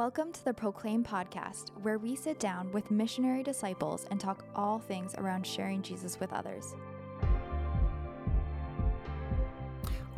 Welcome 0.00 0.32
to 0.32 0.44
the 0.46 0.54
Proclaim 0.54 1.04
podcast, 1.04 1.72
where 1.82 1.98
we 1.98 2.16
sit 2.16 2.40
down 2.40 2.72
with 2.72 2.90
missionary 2.90 3.42
disciples 3.42 4.06
and 4.10 4.18
talk 4.18 4.46
all 4.56 4.78
things 4.78 5.14
around 5.18 5.46
sharing 5.46 5.82
Jesus 5.82 6.18
with 6.18 6.32
others. 6.32 6.74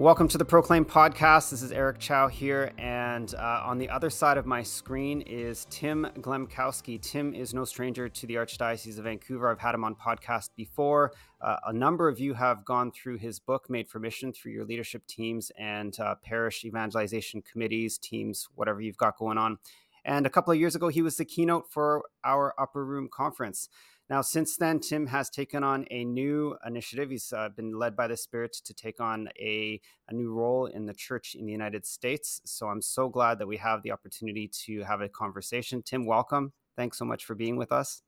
Welcome 0.03 0.27
to 0.31 0.37
the 0.37 0.45
Proclaim 0.45 0.85
podcast. 0.85 1.51
This 1.51 1.63
is 1.63 1.71
Eric 1.71 2.01
Chow 2.01 2.27
here, 2.27 2.73
and 2.77 3.33
uh, 3.37 3.63
on 3.65 3.79
the 3.79 3.89
other 3.89 4.11
side 4.11 4.37
of 4.37 4.47
my 4.47 4.61
screen 4.61 5.21
is 5.21 5.65
Tim 5.71 6.09
Glemkowski. 6.19 7.01
Tim 7.01 7.33
is 7.37 7.55
no 7.55 7.65
stranger 7.65 8.09
to 8.09 8.27
the 8.27 8.35
Archdiocese 8.35 8.99
of 8.99 9.05
Vancouver. 9.05 9.49
I've 9.49 9.61
had 9.61 9.77
him 9.77 9.85
on 9.85 9.95
podcast 9.95 10.51
before. 10.57 11.13
Uh, 11.41 11.55
a 11.69 11.73
number 11.73 12.09
of 12.09 12.19
you 12.19 12.35
have 12.35 12.65
gone 12.65 12.91
through 12.91 13.19
his 13.19 13.39
book, 13.39 13.71
Made 13.71 13.89
for 13.89 14.01
Mission, 14.01 14.33
through 14.33 14.51
your 14.51 14.65
leadership 14.65 15.07
teams 15.07 15.53
and 15.57 15.97
uh, 16.01 16.17
parish 16.17 16.65
evangelization 16.65 17.41
committees, 17.41 17.97
teams, 17.97 18.49
whatever 18.57 18.81
you've 18.81 18.97
got 18.97 19.17
going 19.17 19.39
on. 19.39 19.59
And 20.05 20.27
a 20.27 20.31
couple 20.31 20.53
of 20.53 20.59
years 20.59 20.75
ago, 20.75 20.89
he 20.89 21.01
was 21.01 21.17
the 21.17 21.25
keynote 21.25 21.71
for 21.71 22.03
our 22.25 22.55
Upper 22.59 22.85
Room 22.85 23.09
conference. 23.09 23.69
Now, 24.13 24.21
since 24.21 24.59
then, 24.59 24.79
Tim 24.79 25.07
has 25.07 25.31
taken 25.31 25.65
on 25.65 25.87
a 25.91 26.05
new 26.05 26.55
initiative. 26.67 27.09
He's 27.09 27.33
uh, 27.33 27.49
been 27.49 27.79
led 27.79 27.97
by 27.97 28.09
the 28.09 28.17
Spirit 28.19 28.55
to 28.67 28.75
take 28.75 29.01
on 29.01 29.31
a, 29.41 29.81
a 30.07 30.13
new 30.13 30.35
role 30.35 30.67
in 30.67 30.85
the 30.85 30.93
church 30.93 31.35
in 31.35 31.47
the 31.47 31.53
United 31.53 31.87
States. 31.87 32.43
So 32.45 32.67
I'm 32.67 32.83
so 32.83 33.09
glad 33.09 33.39
that 33.39 33.47
we 33.47 33.57
have 33.57 33.83
the 33.83 33.91
opportunity 33.91 34.51
to 34.67 34.83
have 34.83 35.01
a 35.01 35.09
conversation. 35.09 35.83
Tim, 35.83 36.05
welcome. 36.05 36.53
Thanks 36.77 36.99
so 36.99 37.07
much 37.07 37.25
for 37.25 37.35
being 37.35 37.57
with 37.57 37.73
us. 37.73 38.03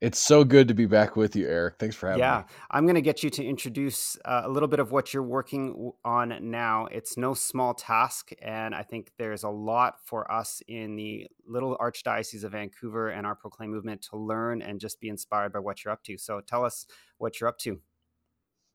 It's 0.00 0.20
so 0.20 0.44
good 0.44 0.68
to 0.68 0.74
be 0.74 0.86
back 0.86 1.16
with 1.16 1.34
you, 1.34 1.48
Eric. 1.48 1.74
Thanks 1.80 1.96
for 1.96 2.06
having 2.06 2.20
yeah, 2.20 2.38
me. 2.38 2.44
Yeah, 2.48 2.64
I'm 2.70 2.84
going 2.84 2.94
to 2.94 3.02
get 3.02 3.24
you 3.24 3.30
to 3.30 3.44
introduce 3.44 4.16
uh, 4.24 4.42
a 4.44 4.48
little 4.48 4.68
bit 4.68 4.78
of 4.78 4.92
what 4.92 5.12
you're 5.12 5.24
working 5.24 5.90
on 6.04 6.38
now. 6.40 6.86
It's 6.92 7.16
no 7.16 7.34
small 7.34 7.74
task, 7.74 8.30
and 8.40 8.76
I 8.76 8.84
think 8.84 9.10
there's 9.18 9.42
a 9.42 9.48
lot 9.48 9.94
for 10.04 10.30
us 10.30 10.62
in 10.68 10.94
the 10.94 11.26
little 11.48 11.76
Archdiocese 11.78 12.44
of 12.44 12.52
Vancouver 12.52 13.08
and 13.08 13.26
our 13.26 13.34
Proclaim 13.34 13.70
movement 13.70 14.02
to 14.10 14.16
learn 14.16 14.62
and 14.62 14.78
just 14.78 15.00
be 15.00 15.08
inspired 15.08 15.52
by 15.52 15.58
what 15.58 15.84
you're 15.84 15.92
up 15.92 16.04
to. 16.04 16.16
So 16.16 16.40
tell 16.40 16.64
us 16.64 16.86
what 17.16 17.40
you're 17.40 17.48
up 17.48 17.58
to. 17.58 17.80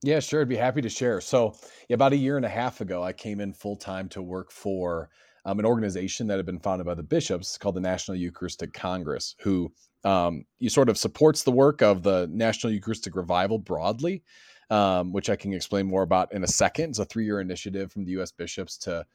Yeah, 0.03 0.19
sure. 0.19 0.41
I'd 0.41 0.49
be 0.49 0.57
happy 0.57 0.81
to 0.81 0.89
share. 0.89 1.21
So, 1.21 1.55
yeah, 1.87 1.93
about 1.93 2.11
a 2.11 2.17
year 2.17 2.35
and 2.35 2.45
a 2.45 2.49
half 2.49 2.81
ago, 2.81 3.01
I 3.01 3.13
came 3.13 3.39
in 3.39 3.53
full 3.53 3.77
time 3.77 4.09
to 4.09 4.21
work 4.21 4.51
for 4.51 5.09
um, 5.45 5.59
an 5.59 5.65
organization 5.65 6.27
that 6.27 6.35
had 6.35 6.45
been 6.45 6.59
founded 6.59 6.85
by 6.85 6.95
the 6.95 7.03
bishops 7.03 7.57
called 7.57 7.75
the 7.75 7.81
National 7.81 8.17
Eucharistic 8.17 8.73
Congress, 8.73 9.35
who 9.39 9.71
um, 10.03 10.45
you 10.59 10.69
sort 10.69 10.89
of 10.89 10.97
supports 10.97 11.43
the 11.43 11.51
work 11.51 11.81
of 11.81 12.03
the 12.03 12.27
National 12.31 12.73
Eucharistic 12.73 13.15
Revival 13.15 13.57
broadly, 13.57 14.23
um, 14.69 15.11
which 15.11 15.29
I 15.29 15.35
can 15.35 15.53
explain 15.53 15.85
more 15.85 16.03
about 16.03 16.33
in 16.33 16.43
a 16.43 16.47
second. 16.47 16.91
It's 16.91 16.99
a 16.99 17.05
three 17.05 17.25
year 17.25 17.39
initiative 17.39 17.91
from 17.91 18.05
the 18.05 18.11
U.S. 18.11 18.31
bishops 18.31 18.77
to 18.79 19.05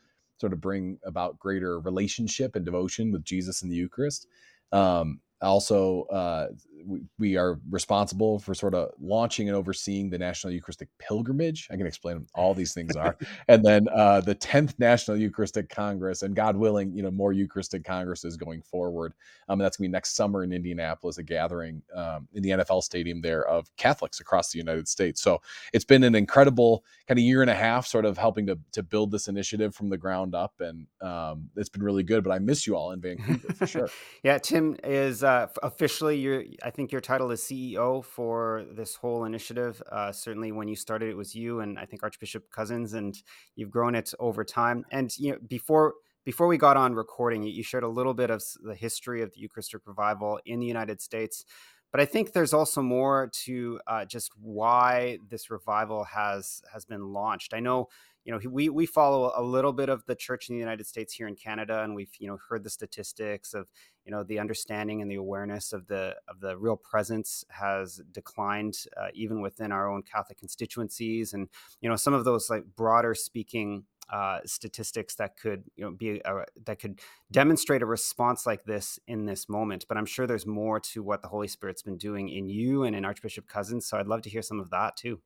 sort 0.41 0.53
of 0.53 0.61
bring 0.61 0.99
about 1.05 1.39
greater 1.39 1.81
relationship 1.81 2.57
and 2.57 2.65
devotion 2.65 3.11
with 3.11 3.25
Jesus 3.25 3.63
in 3.63 3.69
the 3.69 3.77
Eucharist. 3.77 4.27
Um, 4.73 5.21
also 5.41 6.03
uh, 6.05 6.49
we, 6.85 7.01
we, 7.19 7.37
are 7.37 7.59
responsible 7.71 8.39
for 8.39 8.55
sort 8.55 8.75
of 8.75 8.91
launching 9.01 9.49
and 9.49 9.57
overseeing 9.57 10.11
the 10.11 10.19
national 10.19 10.53
eucharistic 10.53 10.89
pilgrimage. 10.99 11.69
I 11.71 11.77
can 11.77 11.87
explain 11.87 12.27
all 12.35 12.55
these 12.55 12.75
things 12.75 12.97
are. 12.97 13.17
And 13.49 13.65
then 13.65 13.87
uh, 13.95 14.21
the 14.21 14.35
10th 14.35 14.79
national 14.79 15.17
eucharistic 15.17 15.69
congress 15.69 16.23
and 16.23 16.35
god 16.35 16.57
willing 16.57 16.93
you 16.93 17.03
know 17.03 17.11
more 17.11 17.33
eucharistic 17.33 17.85
congresses 17.85 18.37
going 18.37 18.63
forward. 18.63 19.15
Um, 19.49 19.59
that's 19.59 19.77
going 19.77 19.89
to 19.89 19.89
be 19.89 19.93
next 19.93 20.17
summer 20.17 20.43
in 20.43 20.53
indianapolis 20.53 21.19
a 21.19 21.23
gathering 21.23 21.83
um, 21.95 22.29
in 22.35 22.43
the 22.43 22.51
nfl 22.51 22.83
stadium 22.83 23.21
there 23.21 23.47
of 23.47 23.75
catholics 23.77 24.21
across 24.21 24.51
the 24.51 24.59
united 24.59 24.89
states. 24.89 25.23
So 25.23 25.41
it's 25.73 25.85
been 25.85 26.05
an 26.05 26.15
incredible 26.15 26.85
kind 27.07 27.19
of 27.19 27.25
year 27.25 27.43
and 27.43 27.51
a 27.51 27.55
half 27.55 27.87
sort 27.87 28.05
of 28.05 28.19
helping 28.19 28.47
to, 28.47 28.59
to 28.73 28.83
build 28.83 29.11
this 29.11 29.29
initiative 29.29 29.75
from 29.75 29.89
the 29.89 29.97
ground 29.97 30.35
up. 30.35 30.55
And 30.61 30.87
um, 31.01 31.49
it's 31.57 31.69
been 31.69 31.83
really 31.83 32.03
good 32.03 32.25
but 32.25 32.33
i 32.33 32.39
miss 32.39 32.67
you 32.67 32.77
all 32.77 32.93
in 32.93 33.01
vancouver 33.01 33.53
for 33.55 33.67
sure. 33.67 33.89
Yeah 34.23 34.39
tim 34.39 34.77
is 34.85 35.23
uh, 35.23 35.47
officially, 35.63 36.19
you 36.19 36.57
I 36.69 36.71
think 36.71 36.93
your 36.93 37.01
title 37.01 37.31
is 37.31 37.41
CEO 37.41 38.05
for 38.05 38.67
this 38.71 38.95
whole 38.95 39.25
initiative. 39.25 39.83
Uh, 39.91 40.13
certainly, 40.13 40.53
when 40.53 40.69
you 40.69 40.77
started, 40.77 41.09
it 41.09 41.17
was 41.17 41.35
you 41.35 41.61
and 41.61 41.79
I 41.79 41.87
think 41.87 42.03
Archbishop 42.03 42.51
Cozzens, 42.51 42.93
and 42.93 43.17
you've 43.57 43.71
grown 43.71 43.95
it 43.95 44.13
over 44.21 44.45
time. 44.45 44.85
And 44.91 45.11
you 45.17 45.33
know, 45.33 45.39
before 45.49 45.95
before 46.27 46.47
we 46.47 46.59
got 46.59 46.77
on 46.77 46.93
recording, 46.93 47.43
you 47.43 47.63
shared 47.63 47.85
a 47.85 47.89
little 47.89 48.13
bit 48.13 48.29
of 48.29 48.43
the 48.63 48.75
history 48.75 49.23
of 49.23 49.33
the 49.33 49.41
Eucharistic 49.41 49.81
revival 49.87 50.41
in 50.45 50.61
the 50.61 50.67
United 50.67 51.01
States. 51.01 51.47
But 51.91 52.03
I 52.03 52.05
think 52.05 52.33
there's 52.33 52.53
also 52.53 52.83
more 52.83 53.31
to 53.45 53.81
uh, 53.87 54.05
just 54.05 54.33
why 54.39 55.21
this 55.27 55.51
revival 55.51 56.05
has 56.05 56.61
has 56.71 56.85
been 56.85 57.15
launched. 57.15 57.55
I 57.55 57.61
know 57.61 57.89
you 58.29 58.35
know 58.35 58.41
we 58.51 58.69
we 58.69 58.85
follow 58.85 59.33
a 59.35 59.43
little 59.43 59.73
bit 59.73 59.89
of 59.89 60.05
the 60.05 60.15
church 60.15 60.51
in 60.51 60.55
the 60.55 60.61
United 60.61 60.87
States 60.87 61.15
here 61.15 61.27
in 61.29 61.35
Canada, 61.35 61.83
and 61.83 61.95
we've 61.95 62.13
you 62.19 62.29
know 62.29 62.37
heard 62.51 62.63
the 62.63 62.69
statistics 62.69 63.55
of 63.55 63.69
you 64.05 64.13
know 64.13 64.23
the 64.23 64.39
understanding 64.39 65.01
and 65.01 65.11
the 65.11 65.15
awareness 65.15 65.73
of 65.73 65.87
the 65.87 66.15
of 66.29 66.39
the 66.41 66.55
real 66.59 66.77
presence 66.77 67.43
has 67.49 68.03
declined 68.13 68.77
uh, 68.99 69.07
even 69.15 69.41
within 69.41 69.73
our 69.73 69.91
own 69.91 70.03
Catholic 70.03 70.37
constituencies, 70.37 71.33
and 71.33 71.49
you 71.81 71.89
know 71.89 71.97
some 71.97 72.13
of 72.13 72.27
those 72.27 72.51
like 72.51 72.65
broader 72.77 73.15
speaking 73.15 73.85
uh, 74.13 74.41
statistics 74.45 75.15
that 75.15 75.39
could 75.39 75.65
you 75.77 75.85
know 75.87 75.91
be 75.91 76.21
a, 76.23 76.45
that 76.67 76.79
could 76.79 77.01
demonstrate 77.31 77.81
a 77.81 77.87
response 77.87 78.45
like 78.45 78.63
this 78.65 78.99
in 79.07 79.25
this 79.25 79.49
moment. 79.49 79.87
But 79.89 79.97
I'm 79.97 80.05
sure 80.05 80.27
there's 80.27 80.47
more 80.47 80.81
to 80.81 81.03
what 81.03 81.23
the 81.23 81.29
Holy 81.29 81.49
Spirit's 81.49 81.81
been 81.81 81.97
doing 81.97 82.29
in 82.29 82.51
you 82.51 82.83
and 82.83 82.95
in 82.95 83.07
Archbishop 83.07 83.49
Cozzens. 83.49 83.85
So 83.85 83.97
I'd 83.97 84.07
love 84.07 84.21
to 84.21 84.31
hear 84.31 84.43
some 84.43 84.61
of 84.61 84.69
that 84.69 84.99
too. 84.99 85.23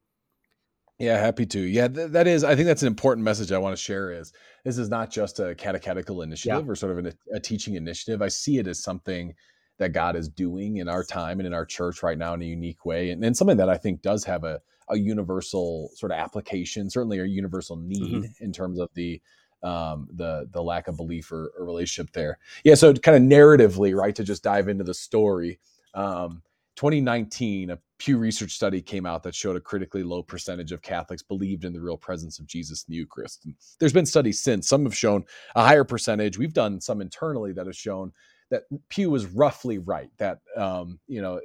Yeah, 1.02 1.18
happy 1.18 1.46
to. 1.46 1.58
Yeah, 1.58 1.88
th- 1.88 2.10
that 2.12 2.28
is. 2.28 2.44
I 2.44 2.54
think 2.54 2.68
that's 2.68 2.82
an 2.82 2.86
important 2.86 3.24
message 3.24 3.50
I 3.50 3.58
want 3.58 3.76
to 3.76 3.82
share. 3.82 4.12
Is 4.12 4.32
this 4.64 4.78
is 4.78 4.88
not 4.88 5.10
just 5.10 5.40
a 5.40 5.52
catechetical 5.56 6.22
initiative 6.22 6.64
yeah. 6.64 6.70
or 6.70 6.76
sort 6.76 6.92
of 6.92 6.98
an, 6.98 7.12
a 7.34 7.40
teaching 7.40 7.74
initiative. 7.74 8.22
I 8.22 8.28
see 8.28 8.58
it 8.58 8.68
as 8.68 8.80
something 8.80 9.34
that 9.78 9.92
God 9.92 10.14
is 10.14 10.28
doing 10.28 10.76
in 10.76 10.88
our 10.88 11.02
time 11.02 11.41
and 11.41 11.46
in 11.48 11.52
our 11.54 11.66
church 11.66 12.04
right 12.04 12.16
now 12.16 12.34
in 12.34 12.42
a 12.42 12.44
unique 12.44 12.86
way, 12.86 13.10
and, 13.10 13.24
and 13.24 13.36
something 13.36 13.56
that 13.56 13.68
I 13.68 13.78
think 13.78 14.00
does 14.00 14.22
have 14.26 14.44
a, 14.44 14.60
a 14.91 14.96
universal 14.96 15.91
sort 15.96 16.12
of 16.12 16.18
application, 16.18 16.88
certainly 16.88 17.18
a 17.18 17.24
universal 17.24 17.74
need 17.74 18.22
mm-hmm. 18.22 18.44
in 18.44 18.52
terms 18.52 18.78
of 18.78 18.88
the 18.94 19.20
um, 19.64 20.06
the 20.14 20.46
the 20.52 20.62
lack 20.62 20.86
of 20.86 20.96
belief 20.96 21.32
or, 21.32 21.52
or 21.58 21.66
relationship 21.66 22.12
there. 22.12 22.38
Yeah, 22.62 22.76
so 22.76 22.94
kind 22.94 23.16
of 23.16 23.28
narratively, 23.28 23.92
right, 23.92 24.14
to 24.14 24.22
just 24.22 24.44
dive 24.44 24.68
into 24.68 24.84
the 24.84 24.94
story. 24.94 25.58
Um, 25.94 26.42
2019, 26.77 27.71
a 27.71 27.78
Pew 27.99 28.19
Research 28.19 28.53
study 28.53 28.83
came 28.83 29.06
out 29.06 29.22
that 29.22 29.34
showed 29.34 29.56
a 29.56 29.60
critically 29.60 30.03
low 30.03 30.22
percentage 30.22 30.72
of 30.72 30.83
Catholics 30.83 31.22
believed 31.22 31.65
in 31.65 31.72
the 31.72 31.81
real 31.81 31.97
presence 31.97 32.38
of 32.38 32.47
Jesus 32.47 32.84
in 32.88 32.93
the 32.93 32.97
Eucharist. 32.97 33.44
And 33.44 33.55
there's 33.78 33.93
been 33.93 34.06
studies 34.06 34.43
since. 34.43 34.69
Some 34.69 34.84
have 34.84 34.97
shown 34.97 35.25
a 35.55 35.65
higher 35.65 35.84
percentage. 35.84 36.38
We've 36.38 36.53
done 36.53 36.81
some 36.81 37.00
internally 37.00 37.53
that 37.53 37.66
have 37.66 37.77
shown 37.77 38.12
that 38.50 38.65
Pew 38.88 39.10
was 39.10 39.27
roughly 39.27 39.78
right. 39.78 40.10
That 40.19 40.38
um, 40.56 40.99
you 41.06 41.22
know, 41.22 41.41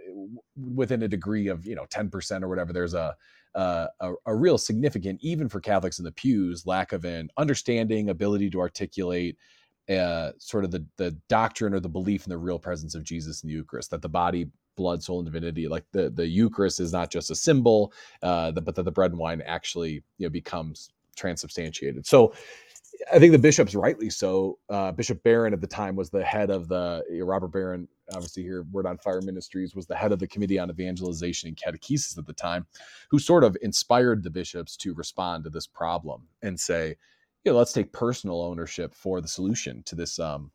within 0.74 1.04
a 1.04 1.08
degree 1.08 1.48
of 1.48 1.66
you 1.66 1.76
know 1.76 1.86
10% 1.86 2.44
or 2.44 2.48
whatever, 2.48 2.74
there's 2.74 2.94
a 2.94 3.16
uh, 3.56 3.88
a, 4.02 4.14
a, 4.28 4.36
real 4.36 4.58
significant, 4.58 5.20
even 5.24 5.50
for 5.50 5.60
Catholics 5.60 5.98
in 5.98 6.06
the 6.06 6.12
pews, 6.12 6.68
lack 6.68 6.92
of 6.92 7.06
an 7.06 7.28
understanding, 7.38 8.10
ability 8.10 8.52
to 8.52 8.60
articulate 8.60 9.36
uh, 9.90 10.32
sort 10.38 10.64
of 10.64 10.72
the 10.72 10.86
the 10.98 11.12
doctrine 11.30 11.74
or 11.74 11.80
the 11.80 11.90
belief 11.90 12.26
in 12.26 12.30
the 12.30 12.38
real 12.38 12.60
presence 12.60 12.94
of 12.94 13.04
Jesus 13.04 13.42
in 13.44 13.48
the 13.48 13.54
Eucharist. 13.54 13.90
That 13.92 14.02
the 14.02 14.10
body 14.10 14.50
blood, 14.78 15.04
soul, 15.04 15.20
and 15.20 15.26
divinity. 15.26 15.68
Like 15.68 15.84
the 15.92 16.10
the 16.10 16.26
Eucharist 16.26 16.80
is 16.80 16.94
not 16.94 17.12
just 17.12 17.32
a 17.32 17.36
symbol, 17.36 17.92
uh, 18.24 18.52
but 18.52 18.76
that 18.76 18.84
the 18.84 18.92
bread 18.92 19.12
and 19.12 19.20
wine 19.20 19.42
actually 19.42 20.04
you 20.18 20.28
know 20.28 20.30
becomes 20.30 20.90
transubstantiated. 21.18 22.06
So 22.06 22.34
I 23.12 23.20
think 23.20 23.32
the 23.32 23.40
bishops, 23.40 23.76
rightly 23.76 24.10
so. 24.10 24.60
Uh, 24.70 24.92
Bishop 24.92 25.22
Barron 25.24 25.54
at 25.54 25.62
the 25.62 25.68
time 25.68 25.96
was 25.96 26.10
the 26.10 26.24
head 26.24 26.50
of 26.50 26.68
the 26.68 27.04
Robert 27.24 27.50
Barron, 27.50 27.88
obviously 28.14 28.44
here 28.44 28.66
Word 28.72 28.86
on 28.86 28.98
Fire 28.98 29.22
Ministries, 29.22 29.76
was 29.76 29.86
the 29.86 29.96
head 29.96 30.12
of 30.12 30.20
the 30.20 30.28
Committee 30.28 30.60
on 30.60 30.70
Evangelization 30.70 31.50
and 31.50 31.58
Catechesis 31.58 32.18
at 32.18 32.26
the 32.26 32.34
time, 32.34 32.66
who 33.10 33.20
sort 33.20 33.44
of 33.44 33.58
inspired 33.62 34.24
the 34.24 34.30
bishops 34.30 34.76
to 34.78 34.94
respond 34.94 35.44
to 35.44 35.50
this 35.50 35.68
problem 35.68 36.24
and 36.42 36.60
say, 36.60 36.96
you 37.44 37.52
know, 37.52 37.58
let's 37.58 37.74
take 37.74 37.94
personal 37.94 38.42
ownership 38.42 38.94
for 38.94 39.22
the 39.22 39.28
solution 39.28 39.84
to 39.84 39.96
this 39.96 40.20
um, 40.20 40.52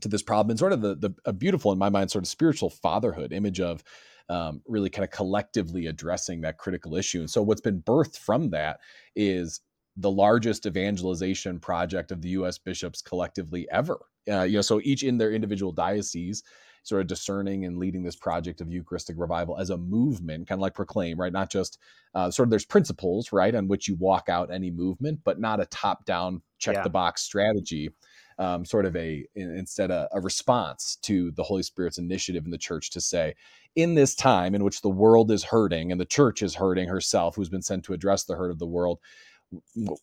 to 0.00 0.08
this 0.08 0.22
problem 0.22 0.50
and 0.50 0.58
sort 0.58 0.72
of 0.72 0.82
the, 0.82 0.94
the 0.94 1.14
a 1.24 1.32
beautiful 1.32 1.72
in 1.72 1.78
my 1.78 1.88
mind 1.88 2.10
sort 2.10 2.24
of 2.24 2.28
spiritual 2.28 2.70
fatherhood 2.70 3.32
image 3.32 3.60
of 3.60 3.82
um, 4.28 4.60
really 4.66 4.90
kind 4.90 5.04
of 5.04 5.10
collectively 5.10 5.86
addressing 5.86 6.40
that 6.40 6.58
critical 6.58 6.96
issue 6.96 7.20
and 7.20 7.30
so 7.30 7.42
what's 7.42 7.60
been 7.60 7.80
birthed 7.80 8.18
from 8.18 8.50
that 8.50 8.80
is 9.14 9.60
the 9.96 10.10
largest 10.10 10.66
evangelization 10.66 11.58
project 11.58 12.12
of 12.12 12.20
the 12.20 12.30
U.S. 12.30 12.58
bishops 12.58 13.00
collectively 13.00 13.66
ever. 13.70 13.98
Uh, 14.30 14.42
you 14.42 14.54
know, 14.54 14.62
so 14.62 14.80
each 14.84 15.02
in 15.02 15.16
their 15.18 15.32
individual 15.32 15.72
diocese, 15.72 16.42
sort 16.82 17.00
of 17.00 17.06
discerning 17.06 17.64
and 17.64 17.78
leading 17.78 18.02
this 18.02 18.14
project 18.14 18.60
of 18.60 18.70
Eucharistic 18.70 19.16
revival 19.18 19.58
as 19.58 19.70
a 19.70 19.76
movement, 19.76 20.46
kind 20.46 20.58
of 20.58 20.62
like 20.62 20.74
proclaim, 20.74 21.18
right? 21.18 21.32
Not 21.32 21.50
just 21.50 21.78
uh, 22.14 22.30
sort 22.30 22.46
of 22.46 22.50
there's 22.50 22.66
principles, 22.66 23.32
right, 23.32 23.54
on 23.54 23.68
which 23.68 23.88
you 23.88 23.96
walk 23.96 24.28
out 24.28 24.52
any 24.52 24.70
movement, 24.70 25.20
but 25.24 25.40
not 25.40 25.60
a 25.60 25.66
top-down 25.66 26.42
check 26.58 26.76
yeah. 26.76 26.82
the 26.82 26.90
box 26.90 27.22
strategy 27.22 27.90
um, 28.38 28.64
sort 28.64 28.86
of 28.86 28.96
a 28.96 29.26
instead 29.34 29.90
a, 29.90 30.08
a 30.12 30.20
response 30.20 30.98
to 31.02 31.30
the 31.32 31.42
Holy 31.42 31.62
Spirit's 31.62 31.98
initiative 31.98 32.44
in 32.44 32.50
the 32.50 32.58
church 32.58 32.90
to 32.90 33.00
say, 33.00 33.34
in 33.74 33.94
this 33.94 34.14
time 34.14 34.54
in 34.54 34.64
which 34.64 34.82
the 34.82 34.90
world 34.90 35.30
is 35.30 35.44
hurting 35.44 35.92
and 35.92 36.00
the 36.00 36.04
church 36.04 36.42
is 36.42 36.54
hurting 36.54 36.88
herself, 36.88 37.36
who's 37.36 37.48
been 37.48 37.62
sent 37.62 37.84
to 37.84 37.92
address 37.92 38.24
the 38.24 38.36
hurt 38.36 38.50
of 38.50 38.58
the 38.58 38.66
world, 38.66 38.98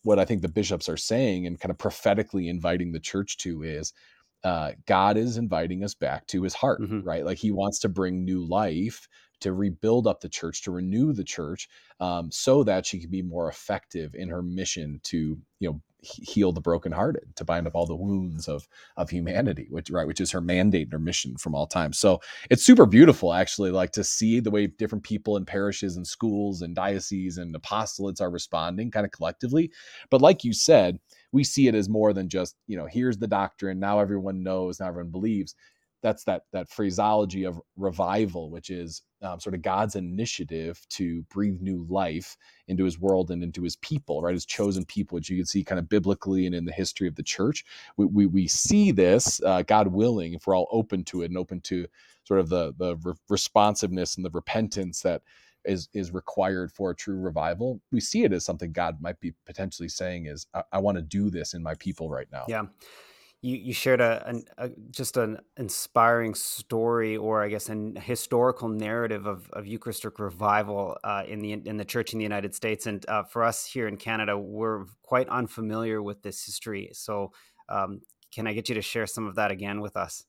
what 0.02 0.18
I 0.18 0.24
think 0.24 0.42
the 0.42 0.48
bishops 0.48 0.88
are 0.88 0.96
saying 0.96 1.46
and 1.46 1.60
kind 1.60 1.70
of 1.70 1.78
prophetically 1.78 2.48
inviting 2.48 2.92
the 2.92 3.00
church 3.00 3.36
to 3.38 3.62
is 3.62 3.92
uh, 4.42 4.72
God 4.86 5.16
is 5.16 5.36
inviting 5.36 5.82
us 5.84 5.94
back 5.94 6.26
to 6.28 6.42
his 6.42 6.54
heart, 6.54 6.80
mm-hmm. 6.80 7.00
right? 7.00 7.24
Like 7.24 7.38
he 7.38 7.50
wants 7.50 7.78
to 7.80 7.88
bring 7.88 8.24
new 8.24 8.44
life 8.44 9.08
to 9.40 9.52
rebuild 9.52 10.06
up 10.06 10.20
the 10.20 10.28
church, 10.28 10.62
to 10.62 10.70
renew 10.70 11.12
the 11.12 11.24
church, 11.24 11.68
um, 12.00 12.30
so 12.30 12.62
that 12.64 12.86
she 12.86 13.00
can 13.00 13.10
be 13.10 13.22
more 13.22 13.48
effective 13.48 14.14
in 14.14 14.28
her 14.28 14.42
mission 14.42 15.00
to, 15.04 15.38
you 15.60 15.68
know, 15.68 15.80
heal 16.04 16.52
the 16.52 16.60
brokenhearted, 16.60 17.36
to 17.36 17.44
bind 17.44 17.66
up 17.66 17.74
all 17.74 17.86
the 17.86 17.96
wounds 17.96 18.48
of 18.48 18.68
of 18.96 19.10
humanity, 19.10 19.66
which 19.70 19.90
right, 19.90 20.06
which 20.06 20.20
is 20.20 20.30
her 20.30 20.40
mandate 20.40 20.84
and 20.84 20.92
her 20.92 20.98
mission 20.98 21.36
from 21.36 21.54
all 21.54 21.66
time. 21.66 21.92
So 21.92 22.20
it's 22.50 22.64
super 22.64 22.86
beautiful, 22.86 23.32
actually, 23.32 23.70
like 23.70 23.92
to 23.92 24.04
see 24.04 24.40
the 24.40 24.50
way 24.50 24.66
different 24.66 25.04
people 25.04 25.36
in 25.36 25.44
parishes 25.44 25.96
and 25.96 26.06
schools 26.06 26.62
and 26.62 26.74
dioceses 26.74 27.38
and 27.38 27.54
apostolates 27.54 28.20
are 28.20 28.30
responding, 28.30 28.90
kind 28.90 29.06
of 29.06 29.12
collectively. 29.12 29.70
But 30.10 30.22
like 30.22 30.44
you 30.44 30.52
said, 30.52 30.98
we 31.32 31.44
see 31.44 31.66
it 31.66 31.74
as 31.74 31.88
more 31.88 32.12
than 32.12 32.28
just 32.28 32.56
you 32.66 32.76
know 32.76 32.86
here's 32.86 33.18
the 33.18 33.26
doctrine 33.26 33.80
now 33.80 33.98
everyone 33.98 34.42
knows 34.42 34.78
now 34.80 34.86
everyone 34.88 35.10
believes 35.10 35.54
that's 36.04 36.22
that 36.24 36.42
that 36.52 36.68
phraseology 36.68 37.44
of 37.44 37.58
revival, 37.76 38.50
which 38.50 38.68
is 38.68 39.02
um, 39.22 39.40
sort 39.40 39.54
of 39.54 39.62
God's 39.62 39.96
initiative 39.96 40.78
to 40.90 41.22
breathe 41.22 41.62
new 41.62 41.86
life 41.88 42.36
into 42.68 42.84
His 42.84 43.00
world 43.00 43.30
and 43.30 43.42
into 43.42 43.62
His 43.62 43.76
people, 43.76 44.20
right? 44.20 44.34
His 44.34 44.44
chosen 44.44 44.84
people, 44.84 45.16
which 45.16 45.30
you 45.30 45.38
can 45.38 45.46
see 45.46 45.64
kind 45.64 45.78
of 45.78 45.88
biblically 45.88 46.44
and 46.44 46.54
in 46.54 46.66
the 46.66 46.72
history 46.72 47.08
of 47.08 47.14
the 47.14 47.22
church. 47.22 47.64
We 47.96 48.04
we, 48.04 48.26
we 48.26 48.46
see 48.46 48.90
this, 48.92 49.42
uh, 49.42 49.62
God 49.62 49.88
willing, 49.88 50.34
if 50.34 50.46
we're 50.46 50.56
all 50.56 50.68
open 50.70 51.04
to 51.04 51.22
it 51.22 51.30
and 51.30 51.38
open 51.38 51.62
to 51.62 51.86
sort 52.24 52.38
of 52.38 52.50
the 52.50 52.74
the 52.76 52.96
re- 52.96 53.14
responsiveness 53.30 54.16
and 54.16 54.24
the 54.26 54.30
repentance 54.30 55.00
that 55.00 55.22
is 55.64 55.88
is 55.94 56.12
required 56.12 56.70
for 56.70 56.90
a 56.90 56.94
true 56.94 57.18
revival. 57.18 57.80
We 57.90 58.00
see 58.00 58.24
it 58.24 58.32
as 58.34 58.44
something 58.44 58.72
God 58.72 59.00
might 59.00 59.18
be 59.20 59.32
potentially 59.46 59.88
saying 59.88 60.26
is, 60.26 60.46
I, 60.52 60.64
I 60.74 60.78
want 60.80 60.98
to 60.98 61.02
do 61.02 61.30
this 61.30 61.54
in 61.54 61.62
my 61.62 61.74
people 61.76 62.10
right 62.10 62.28
now. 62.30 62.44
Yeah 62.46 62.64
you, 63.44 63.56
you 63.56 63.74
shared 63.74 64.00
a, 64.00 64.26
an, 64.26 64.44
a, 64.56 64.70
just 64.90 65.18
an 65.18 65.38
inspiring 65.58 66.34
story, 66.34 67.14
or 67.18 67.42
I 67.42 67.48
guess 67.48 67.68
a 67.68 67.92
historical 68.00 68.70
narrative 68.70 69.26
of, 69.26 69.50
of 69.52 69.66
Eucharistic 69.66 70.18
revival 70.18 70.96
uh, 71.04 71.24
in 71.28 71.40
the 71.40 71.52
in 71.52 71.76
the 71.76 71.84
Church 71.84 72.14
in 72.14 72.18
the 72.18 72.22
United 72.22 72.54
States. 72.54 72.86
And 72.86 73.04
uh, 73.06 73.24
for 73.24 73.44
us 73.44 73.66
here 73.66 73.86
in 73.86 73.98
Canada, 73.98 74.38
we're 74.38 74.86
quite 75.02 75.28
unfamiliar 75.28 76.02
with 76.02 76.22
this 76.22 76.42
history. 76.42 76.88
So, 76.94 77.32
um, 77.68 78.00
can 78.32 78.46
I 78.46 78.54
get 78.54 78.70
you 78.70 78.76
to 78.76 78.82
share 78.82 79.06
some 79.06 79.26
of 79.26 79.34
that 79.34 79.50
again 79.50 79.82
with 79.82 79.94
us? 79.94 80.24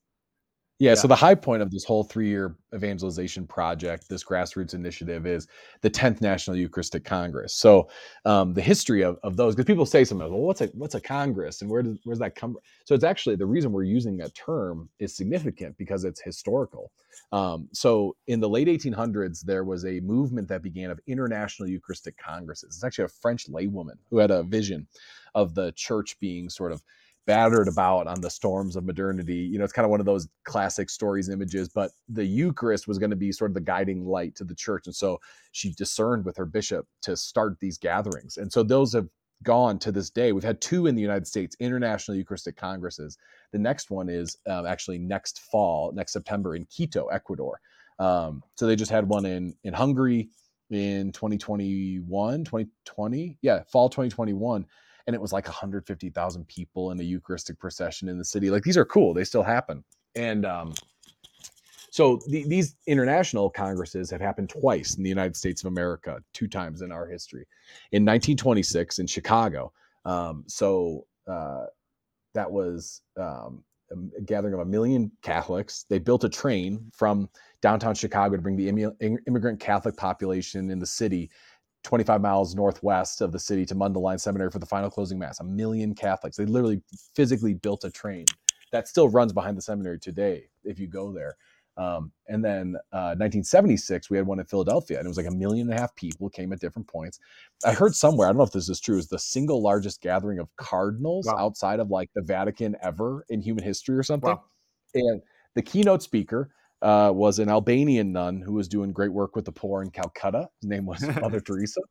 Yeah, 0.78 0.92
yeah, 0.92 0.96
So 0.96 1.08
the 1.08 1.16
high 1.16 1.36
point 1.36 1.62
of 1.62 1.72
this 1.72 1.86
whole 1.86 2.04
three-year 2.04 2.54
evangelization 2.74 3.48
project, 3.48 4.10
this 4.10 4.26
grassroots 4.26 4.74
initiative, 4.74 5.26
is 5.26 5.48
the 5.80 5.90
10th 5.90 6.20
National 6.20 6.58
Eucharistic 6.58 7.06
Congress. 7.06 7.54
So 7.54 7.88
um, 8.26 8.54
the 8.54 8.62
history 8.62 9.02
of, 9.02 9.18
of 9.24 9.38
those, 9.38 9.56
because 9.56 9.68
people 9.68 9.86
say 9.86 10.04
sometimes, 10.04 10.32
well, 10.32 10.42
what's 10.42 10.60
a 10.60 10.68
what's 10.74 10.96
a 10.96 11.00
Congress 11.00 11.62
and 11.62 11.72
where 11.72 11.82
does 11.82 11.98
where's 12.04 12.20
that 12.20 12.36
come? 12.36 12.58
So 12.84 12.94
it's 12.94 13.06
actually 13.06 13.38
the 13.38 13.46
reason 13.46 13.72
we're 13.72 13.84
using 13.84 14.18
that 14.18 14.36
term 14.36 14.90
is 15.00 15.16
significant 15.16 15.78
because 15.78 16.04
it's 16.04 16.22
historical. 16.22 16.92
Um, 17.32 17.70
so 17.72 18.18
in 18.28 18.42
the 18.42 18.50
late 18.50 18.68
1800s, 18.68 19.46
there 19.46 19.64
was 19.64 19.86
a 19.86 20.02
movement 20.02 20.50
that 20.50 20.62
began 20.62 20.92
of 20.92 21.00
international 21.08 21.70
Eucharistic 21.70 22.18
congresses. 22.18 22.76
It's 22.76 22.84
actually 22.84 23.06
a 23.06 23.10
French 23.22 23.48
laywoman 23.48 23.98
who 24.10 24.18
had 24.18 24.30
a 24.30 24.44
vision 24.44 24.88
of 25.36 25.56
the 25.56 25.72
church 25.72 26.20
being 26.20 26.50
sort 26.50 26.74
of 26.74 26.84
battered 27.26 27.68
about 27.68 28.08
on 28.08 28.22
the 28.22 28.30
storms 28.30 28.76
of 28.76 28.86
modernity. 28.86 29.36
You 29.36 29.58
know, 29.58 29.64
it's 29.64 29.74
kind 29.74 29.86
of 29.86 29.90
one 29.90 30.00
of 30.00 30.06
those 30.06 30.28
classic 30.44 30.90
stories, 30.90 31.30
images, 31.30 31.70
but 31.70 31.92
the 32.08 32.26
Eucharist 32.26 32.88
was 32.88 33.00
going 33.00 33.10
to 33.10 33.16
be 33.16 33.32
sort 33.32 33.52
of 33.52 33.56
the 33.56 33.62
guiding 33.62 34.06
light 34.06 34.36
to 34.36 34.44
the 34.44 34.56
church. 34.56 34.86
And 34.86 34.96
so 34.96 35.20
she 35.52 35.72
discerned 35.72 36.26
with 36.26 36.38
her 36.38 36.46
bishop 36.46 36.88
to 37.04 37.18
start 37.18 37.58
these 37.60 37.78
gatherings. 37.78 38.38
And 38.38 38.52
so 38.52 38.64
those 38.64 38.94
have 38.94 39.08
gone 39.44 39.80
to 39.80 39.92
this 39.92 40.10
day. 40.10 40.32
We've 40.32 40.44
had 40.44 40.62
two 40.62 40.88
in 40.88 40.96
the 40.96 41.02
United 41.02 41.28
States, 41.28 41.56
International 41.60 42.18
Eucharistic 42.18 42.56
Congresses. 42.56 43.18
The 43.52 43.60
next 43.60 43.90
one 43.90 44.10
is 44.10 44.38
um, 44.48 44.66
actually 44.66 44.98
next 44.98 45.40
fall, 45.40 45.92
next 45.94 46.14
September 46.14 46.56
in 46.56 46.66
Quito, 46.66 47.08
Ecuador. 47.08 47.60
Um, 48.00 48.44
so 48.56 48.68
they 48.68 48.76
just 48.76 48.92
had 48.92 49.08
one 49.08 49.26
in 49.26 49.56
in 49.64 49.74
Hungary 49.74 50.30
in 50.70 51.12
2021, 51.12 52.44
2020, 52.44 53.38
yeah, 53.42 53.64
fall 53.72 53.90
2021 53.90 54.66
and 55.08 55.16
it 55.16 55.22
was 55.22 55.32
like 55.32 55.46
150,000 55.46 56.48
people 56.48 56.92
in 56.92 57.00
a 57.00 57.04
Eucharistic 57.04 57.60
procession 57.60 58.10
in 58.10 58.18
the 58.18 58.26
city. 58.26 58.50
Like 58.50 58.64
these 58.64 58.78
are 58.78 58.86
cool; 58.86 59.14
they 59.14 59.24
still 59.24 59.44
happen. 59.44 59.84
And 60.16 60.46
um, 60.46 60.74
so 61.96 62.20
the, 62.28 62.44
these 62.48 62.76
international 62.88 63.50
congresses 63.50 64.10
have 64.12 64.22
happened 64.22 64.50
twice 64.50 64.96
in 64.96 65.04
the 65.04 65.10
United 65.10 65.36
States 65.36 65.64
of 65.64 65.68
America, 65.68 66.20
two 66.34 66.48
times 66.48 66.82
in 66.82 66.92
our 66.92 67.08
history. 67.08 67.46
In 67.92 68.04
1926 68.04 69.00
in 69.00 69.08
Chicago. 69.08 69.72
Um, 70.04 70.44
so 70.48 71.08
uh, 71.28 71.68
that 72.34 72.52
was 72.52 73.02
um, 73.18 73.64
a 73.92 74.22
gathering 74.22 74.54
of 74.54 74.60
a 74.60 74.66
million 74.66 75.12
Catholics. 75.22 75.86
They 75.90 76.00
built 76.00 76.24
a 76.24 76.30
train 76.30 76.92
from 76.94 77.30
downtown 77.62 77.96
Chicago 77.96 78.36
to 78.36 78.42
bring 78.42 78.58
the 78.58 78.70
immigrant 79.26 79.60
Catholic 79.60 79.96
population 79.96 80.70
in 80.70 80.80
the 80.80 80.86
city 80.86 81.30
25 81.86 82.22
miles 82.22 82.56
northwest 82.56 83.22
of 83.22 83.32
the 83.32 83.40
city 83.40 83.66
to 83.66 83.76
Mundelein 83.76 84.20
Seminary 84.20 84.52
for 84.52 84.60
the 84.60 84.66
final 84.66 84.90
closing 84.90 85.20
mass. 85.20 85.40
A 85.40 85.44
million 85.44 85.96
Catholics. 85.96 86.36
They 86.36 86.46
literally 86.46 86.82
physically 87.16 87.54
built 87.54 87.84
a 87.84 87.92
train 87.92 88.26
that 88.72 88.88
still 88.88 89.08
runs 89.08 89.32
behind 89.32 89.58
the 89.58 89.62
seminary 89.62 90.00
today 90.00 90.50
if 90.64 90.80
you 90.80 90.88
go 90.88 91.14
there. 91.14 91.38
Um, 91.78 92.12
and 92.28 92.44
then 92.44 92.76
uh, 92.94 93.16
1976, 93.20 94.10
we 94.10 94.18
had 94.18 94.26
one 94.26 94.40
in 94.40 94.46
Philadelphia, 94.46 94.98
and 94.98 95.06
it 95.06 95.10
was 95.10 95.18
like 95.18 95.28
a 95.28 95.32
million 95.32 95.70
and 95.70 95.78
a 95.78 95.82
half 95.82 95.94
people 95.96 96.30
came 96.30 96.54
at 96.54 96.60
different 96.60 96.88
points. 96.88 97.20
I 97.66 97.74
heard 97.74 97.94
somewhere, 97.94 98.28
I 98.28 98.32
don't 98.32 98.38
know 98.38 98.44
if 98.44 98.52
this 98.52 98.70
is 98.70 98.80
true, 98.80 98.98
is 98.98 99.08
the 99.08 99.20
single 99.20 99.62
largest 99.62 100.02
gathering 100.02 100.40
of 100.40 100.48
cardinals 100.56 101.26
wow. 101.28 101.36
outside 101.38 101.80
of 101.80 101.90
like 101.90 102.10
the 102.16 102.22
Vatican 102.22 102.78
ever 102.82 103.26
in 103.30 103.42
human 103.42 103.64
history 103.64 103.98
or 103.98 104.04
something. 104.04 104.30
Wow. 104.30 104.44
And 104.94 105.22
the 105.56 105.62
keynote 105.62 106.02
speaker 106.02 106.50
uh, 106.86 107.12
was 107.12 107.40
an 107.40 107.50
Albanian 107.50 108.12
nun 108.12 108.40
who 108.40 108.54
was 108.54 108.68
doing 108.68 108.94
great 108.94 109.12
work 109.12 109.36
with 109.36 109.44
the 109.44 109.52
poor 109.52 109.82
in 109.82 109.90
Calcutta. 109.90 110.48
His 110.62 110.70
name 110.70 110.86
was 110.86 111.02
Mother 111.22 111.40
Teresa, 111.40 111.82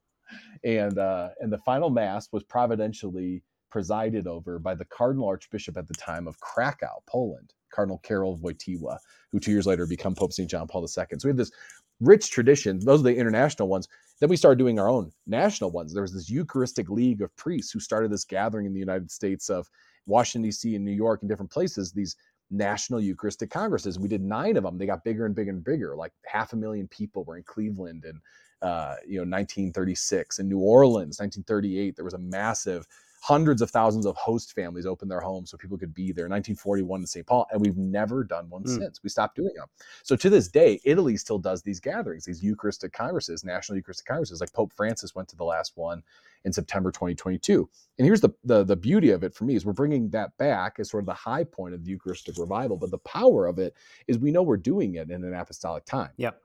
and 0.62 0.98
uh, 0.98 1.30
and 1.40 1.52
the 1.52 1.58
final 1.58 1.90
mass 1.90 2.28
was 2.30 2.44
providentially 2.44 3.42
presided 3.72 4.28
over 4.28 4.60
by 4.60 4.72
the 4.72 4.84
Cardinal 4.84 5.26
Archbishop 5.26 5.76
at 5.76 5.88
the 5.88 5.94
time 5.94 6.28
of 6.28 6.38
Krakow, 6.38 7.02
Poland, 7.08 7.52
Cardinal 7.72 7.98
Karol 8.04 8.38
Wojtyła, 8.38 8.96
who 9.32 9.40
two 9.40 9.50
years 9.50 9.66
later 9.66 9.84
became 9.84 10.14
Pope 10.14 10.32
St. 10.32 10.48
John 10.48 10.68
Paul 10.68 10.82
II. 10.82 10.88
So 10.88 11.04
we 11.24 11.30
have 11.30 11.36
this 11.36 11.50
rich 11.98 12.30
tradition. 12.30 12.78
Those 12.78 13.00
are 13.00 13.04
the 13.04 13.16
international 13.16 13.66
ones. 13.66 13.88
Then 14.20 14.28
we 14.28 14.36
started 14.36 14.60
doing 14.60 14.78
our 14.78 14.88
own 14.88 15.10
national 15.26 15.72
ones. 15.72 15.92
There 15.92 16.02
was 16.02 16.14
this 16.14 16.30
Eucharistic 16.30 16.88
League 16.88 17.20
of 17.20 17.34
priests 17.34 17.72
who 17.72 17.80
started 17.80 18.12
this 18.12 18.24
gathering 18.24 18.66
in 18.66 18.72
the 18.72 18.78
United 18.78 19.10
States 19.10 19.50
of 19.50 19.68
Washington, 20.06 20.42
D.C., 20.42 20.76
and 20.76 20.84
New 20.84 20.92
York 20.92 21.22
and 21.22 21.28
different 21.28 21.50
places, 21.50 21.90
these 21.90 22.14
national 22.54 23.00
Eucharistic 23.00 23.50
Congresses. 23.50 23.98
We 23.98 24.08
did 24.08 24.22
nine 24.22 24.56
of 24.56 24.64
them. 24.64 24.78
They 24.78 24.86
got 24.86 25.04
bigger 25.04 25.26
and 25.26 25.34
bigger 25.34 25.50
and 25.50 25.64
bigger. 25.64 25.96
Like 25.96 26.12
half 26.24 26.52
a 26.52 26.56
million 26.56 26.88
people 26.88 27.24
were 27.24 27.36
in 27.36 27.42
Cleveland 27.42 28.04
in 28.04 28.20
uh, 28.62 28.96
you 29.06 29.16
know 29.16 29.22
1936. 29.22 30.38
In 30.38 30.48
New 30.48 30.58
Orleans, 30.58 31.20
1938, 31.20 31.96
there 31.96 32.04
was 32.04 32.14
a 32.14 32.18
massive 32.18 32.86
hundreds 33.20 33.62
of 33.62 33.70
thousands 33.70 34.04
of 34.04 34.14
host 34.16 34.52
families 34.52 34.84
opened 34.84 35.10
their 35.10 35.20
homes 35.20 35.50
so 35.50 35.56
people 35.56 35.78
could 35.78 35.94
be 35.94 36.12
there. 36.12 36.24
1941 36.24 37.00
in 37.00 37.06
St. 37.06 37.26
Paul, 37.26 37.46
and 37.50 37.60
we've 37.60 37.78
never 37.78 38.22
done 38.22 38.50
one 38.50 38.64
mm. 38.64 38.78
since. 38.78 39.02
We 39.02 39.08
stopped 39.08 39.36
doing 39.36 39.54
them. 39.56 39.66
So 40.02 40.14
to 40.14 40.28
this 40.28 40.48
day, 40.48 40.78
Italy 40.84 41.16
still 41.16 41.38
does 41.38 41.62
these 41.62 41.80
gatherings, 41.80 42.26
these 42.26 42.42
Eucharistic 42.42 42.92
congresses, 42.92 43.42
national 43.42 43.76
Eucharistic 43.76 44.06
congresses. 44.06 44.40
Like 44.40 44.52
Pope 44.52 44.74
Francis 44.74 45.14
went 45.14 45.28
to 45.30 45.36
the 45.36 45.44
last 45.44 45.72
one 45.74 46.02
in 46.44 46.52
September 46.52 46.90
2022. 46.90 47.68
And 47.98 48.06
here's 48.06 48.20
the, 48.20 48.30
the 48.44 48.64
the 48.64 48.76
beauty 48.76 49.10
of 49.10 49.22
it 49.22 49.34
for 49.34 49.44
me 49.44 49.54
is 49.54 49.64
we're 49.64 49.72
bringing 49.72 50.10
that 50.10 50.36
back 50.38 50.76
as 50.78 50.90
sort 50.90 51.02
of 51.02 51.06
the 51.06 51.14
high 51.14 51.44
point 51.44 51.74
of 51.74 51.84
the 51.84 51.90
Eucharistic 51.90 52.38
revival, 52.38 52.76
but 52.76 52.90
the 52.90 52.98
power 52.98 53.46
of 53.46 53.58
it 53.58 53.74
is 54.06 54.18
we 54.18 54.30
know 54.30 54.42
we're 54.42 54.56
doing 54.56 54.94
it 54.94 55.10
in 55.10 55.24
an 55.24 55.34
apostolic 55.34 55.84
time. 55.84 56.10
Yep. 56.16 56.40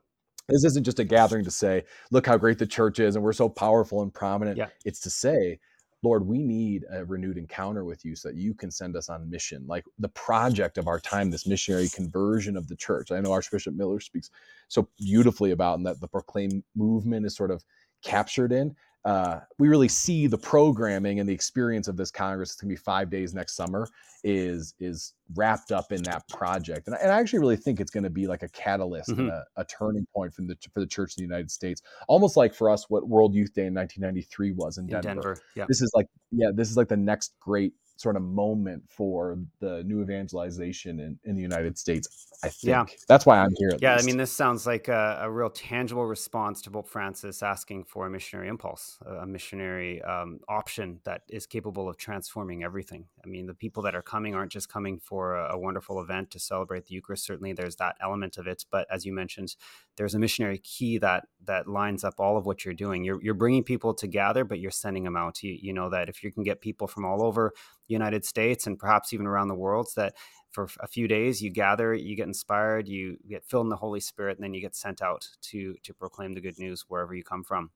This 0.47 0.63
isn't 0.63 0.83
just 0.83 0.99
a 0.99 1.03
gathering 1.03 1.43
to 1.43 1.51
say, 1.51 1.83
look 2.11 2.25
how 2.25 2.37
great 2.37 2.57
the 2.57 2.65
church 2.65 2.99
is 2.99 3.15
and 3.15 3.23
we're 3.23 3.33
so 3.33 3.49
powerful 3.49 4.01
and 4.01 4.13
prominent. 4.13 4.57
Yeah. 4.57 4.69
It's 4.83 4.99
to 5.01 5.09
say, 5.09 5.59
Lord, 6.01 6.25
we 6.25 6.41
need 6.41 6.85
a 6.89 7.03
renewed 7.03 7.37
encounter 7.37 7.83
with 7.83 8.05
you 8.05 8.15
so 8.15 8.29
that 8.29 8.37
you 8.37 8.53
can 8.53 8.71
send 8.71 8.95
us 8.95 9.09
on 9.09 9.29
mission. 9.29 9.65
Like 9.67 9.83
the 9.99 10.09
project 10.09 10.77
of 10.77 10.87
our 10.87 10.99
time, 10.99 11.29
this 11.29 11.45
missionary 11.45 11.89
conversion 11.89 12.55
of 12.55 12.67
the 12.67 12.75
church. 12.75 13.11
I 13.11 13.19
know 13.19 13.33
Archbishop 13.33 13.75
Miller 13.75 13.99
speaks 13.99 14.31
so 14.69 14.87
beautifully 14.97 15.51
about, 15.51 15.77
and 15.77 15.85
that 15.85 15.99
the 15.99 16.07
proclaim 16.07 16.63
movement 16.75 17.25
is 17.25 17.35
sort 17.35 17.51
of 17.51 17.63
captured 18.01 18.53
in 18.53 18.75
uh, 19.05 19.39
we 19.57 19.69
really 19.69 19.87
see 19.87 20.27
the 20.27 20.37
programming 20.37 21.19
and 21.19 21.29
the 21.29 21.33
experience 21.33 21.87
of 21.87 21.95
this 21.95 22.11
Congress. 22.11 22.51
It's 22.51 22.61
going 22.61 22.69
to 22.69 22.75
be 22.75 22.83
five 22.83 23.09
days 23.09 23.33
next 23.33 23.55
summer. 23.55 23.87
Is 24.25 24.73
is 24.81 25.13
wrapped 25.35 25.71
up 25.71 25.93
in 25.93 26.03
that 26.03 26.27
project, 26.27 26.87
and 26.87 26.95
I, 26.95 26.99
and 26.99 27.11
I 27.11 27.19
actually 27.21 27.39
really 27.39 27.55
think 27.55 27.79
it's 27.79 27.91
going 27.91 28.03
to 28.03 28.09
be 28.09 28.27
like 28.27 28.43
a 28.43 28.49
catalyst 28.49 29.09
mm-hmm. 29.09 29.21
and 29.21 29.29
a, 29.29 29.45
a, 29.55 29.63
turning 29.63 30.05
point 30.13 30.33
for 30.33 30.41
the 30.41 30.57
for 30.73 30.81
the 30.81 30.87
Church 30.87 31.13
in 31.17 31.23
the 31.23 31.27
United 31.27 31.49
States. 31.49 31.81
Almost 32.09 32.35
like 32.35 32.53
for 32.53 32.69
us, 32.69 32.89
what 32.89 33.07
World 33.07 33.33
Youth 33.33 33.53
Day 33.53 33.67
in 33.67 33.73
1993 33.73 34.51
was 34.51 34.77
in, 34.77 34.83
in 34.83 34.89
Denver. 34.89 35.07
Denver. 35.07 35.41
Yeah. 35.55 35.65
This 35.69 35.81
is 35.81 35.89
like 35.95 36.07
yeah, 36.33 36.49
this 36.53 36.69
is 36.69 36.75
like 36.75 36.89
the 36.89 36.97
next 36.97 37.35
great 37.39 37.71
sort 37.99 38.15
of 38.15 38.21
moment 38.21 38.81
for 38.87 39.37
the 39.59 39.83
new 39.83 40.01
evangelization 40.01 41.01
in, 41.01 41.19
in 41.25 41.35
the 41.35 41.41
United 41.41 41.77
States. 41.77 42.27
I 42.41 42.47
think 42.47 42.69
yeah. 42.69 42.85
that's 43.09 43.25
why 43.25 43.39
I'm 43.39 43.53
here. 43.57 43.71
yeah, 43.81 43.95
least. 43.95 44.03
I 44.03 44.05
mean, 44.05 44.15
this 44.15 44.31
sounds 44.31 44.65
like 44.65 44.87
a, 44.87 45.19
a, 45.23 45.29
real 45.29 45.49
tangible 45.49 46.05
response 46.05 46.61
to 46.61 46.71
Pope 46.71 46.87
Francis 46.87 47.43
asking 47.43 47.83
for 47.83 48.07
a 48.07 48.09
missionary 48.09 48.47
impulse, 48.47 48.99
a, 49.05 49.27
missionary 49.27 50.01
um, 50.03 50.39
option 50.47 51.01
that 51.03 51.23
is 51.27 51.45
capable 51.45 51.89
of 51.89 51.97
transforming 51.97 52.63
everything. 52.63 53.03
I 53.21 53.27
mean, 53.27 53.45
the 53.45 53.53
people 53.53 53.83
that 53.83 53.95
are 53.95 54.01
coming 54.01 54.33
aren't 54.33 54.53
just 54.53 54.69
coming 54.69 54.97
for 54.97 55.35
a, 55.35 55.55
a, 55.55 55.59
wonderful 55.59 55.99
event 55.99 56.31
to 56.31 56.39
celebrate 56.39 56.85
the 56.85 56.95
Eucharist. 56.95 57.25
Certainly, 57.25 57.53
there's 57.53 57.75
that 57.75 57.97
element 58.01 58.37
of 58.37 58.47
it. 58.47 58.63
But 58.71 58.87
as 58.89 59.05
you 59.05 59.11
mentioned, 59.11 59.57
there's 59.99 60.15
a 60.15 60.19
missionary 60.19 60.59
key 60.59 60.97
that 60.97 61.25
that 61.43 61.67
lines 61.67 62.05
up 62.05 62.13
all 62.19 62.37
of 62.37 62.45
what 62.45 62.63
you're 62.63 62.73
doing. 62.73 63.03
You're 63.03 63.21
you're 63.21 63.33
bringing 63.33 63.65
people 63.65 63.93
together, 63.93 64.45
but 64.45 64.57
you're 64.61 64.71
sending 64.71 65.03
them 65.03 65.17
out. 65.17 65.43
You 65.43 65.57
you 65.61 65.73
know 65.73 65.89
that 65.89 66.07
if 66.07 66.23
you 66.23 66.31
can 66.31 66.41
get 66.41 66.61
people 66.61 66.87
from 66.87 67.03
all 67.03 67.21
over 67.21 67.51
the 67.89 67.93
United 67.93 68.23
States 68.23 68.65
and 68.65 68.79
perhaps 68.79 69.11
even 69.11 69.27
around 69.27 69.49
the 69.49 69.55
world, 69.55 69.89
so 69.89 69.99
that 69.99 70.15
for 70.51 70.69
a 70.79 70.87
few 70.87 71.09
days 71.09 71.41
you 71.41 71.49
gather, 71.49 71.93
you 71.93 72.15
get 72.15 72.27
inspired, 72.27 72.87
you 72.87 73.17
get 73.29 73.43
filled 73.45 73.65
in 73.65 73.69
the 73.69 73.75
Holy 73.75 73.99
Spirit, 73.99 74.37
and 74.37 74.43
then 74.43 74.53
you 74.53 74.61
get 74.61 74.73
sent 74.73 75.01
out 75.01 75.27
to 75.41 75.75
to 75.83 75.93
proclaim 75.93 76.31
the 76.31 76.41
good 76.41 76.57
news 76.57 76.85
wherever 76.87 77.13
you 77.13 77.23
come 77.25 77.43
from. 77.43 77.71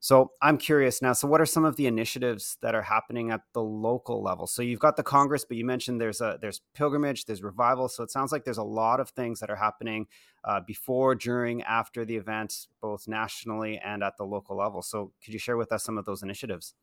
So 0.00 0.30
I'm 0.42 0.58
curious 0.58 1.00
now. 1.00 1.14
So 1.14 1.26
what 1.26 1.40
are 1.40 1.46
some 1.46 1.64
of 1.64 1.76
the 1.76 1.86
initiatives 1.86 2.58
that 2.62 2.74
are 2.74 2.82
happening 2.82 3.30
at 3.30 3.40
the 3.54 3.62
local 3.62 4.22
level? 4.22 4.46
So 4.46 4.62
you've 4.62 4.80
got 4.80 4.96
the 4.96 5.02
Congress, 5.02 5.44
but 5.44 5.56
you 5.56 5.64
mentioned 5.64 6.00
there's 6.00 6.20
a 6.20 6.38
there's 6.40 6.60
pilgrimage, 6.74 7.24
there's 7.24 7.42
revival. 7.42 7.88
So 7.88 8.02
it 8.02 8.10
sounds 8.10 8.30
like 8.30 8.44
there's 8.44 8.58
a 8.58 8.62
lot 8.62 9.00
of 9.00 9.08
things 9.10 9.40
that 9.40 9.50
are 9.50 9.56
happening 9.56 10.06
uh, 10.44 10.60
before, 10.60 11.14
during, 11.14 11.62
after 11.62 12.04
the 12.04 12.16
event, 12.16 12.66
both 12.80 13.08
nationally 13.08 13.78
and 13.78 14.02
at 14.02 14.16
the 14.16 14.24
local 14.24 14.56
level. 14.56 14.82
So 14.82 15.12
could 15.24 15.32
you 15.32 15.40
share 15.40 15.56
with 15.56 15.72
us 15.72 15.82
some 15.82 15.98
of 15.98 16.04
those 16.04 16.22
initiatives? 16.22 16.74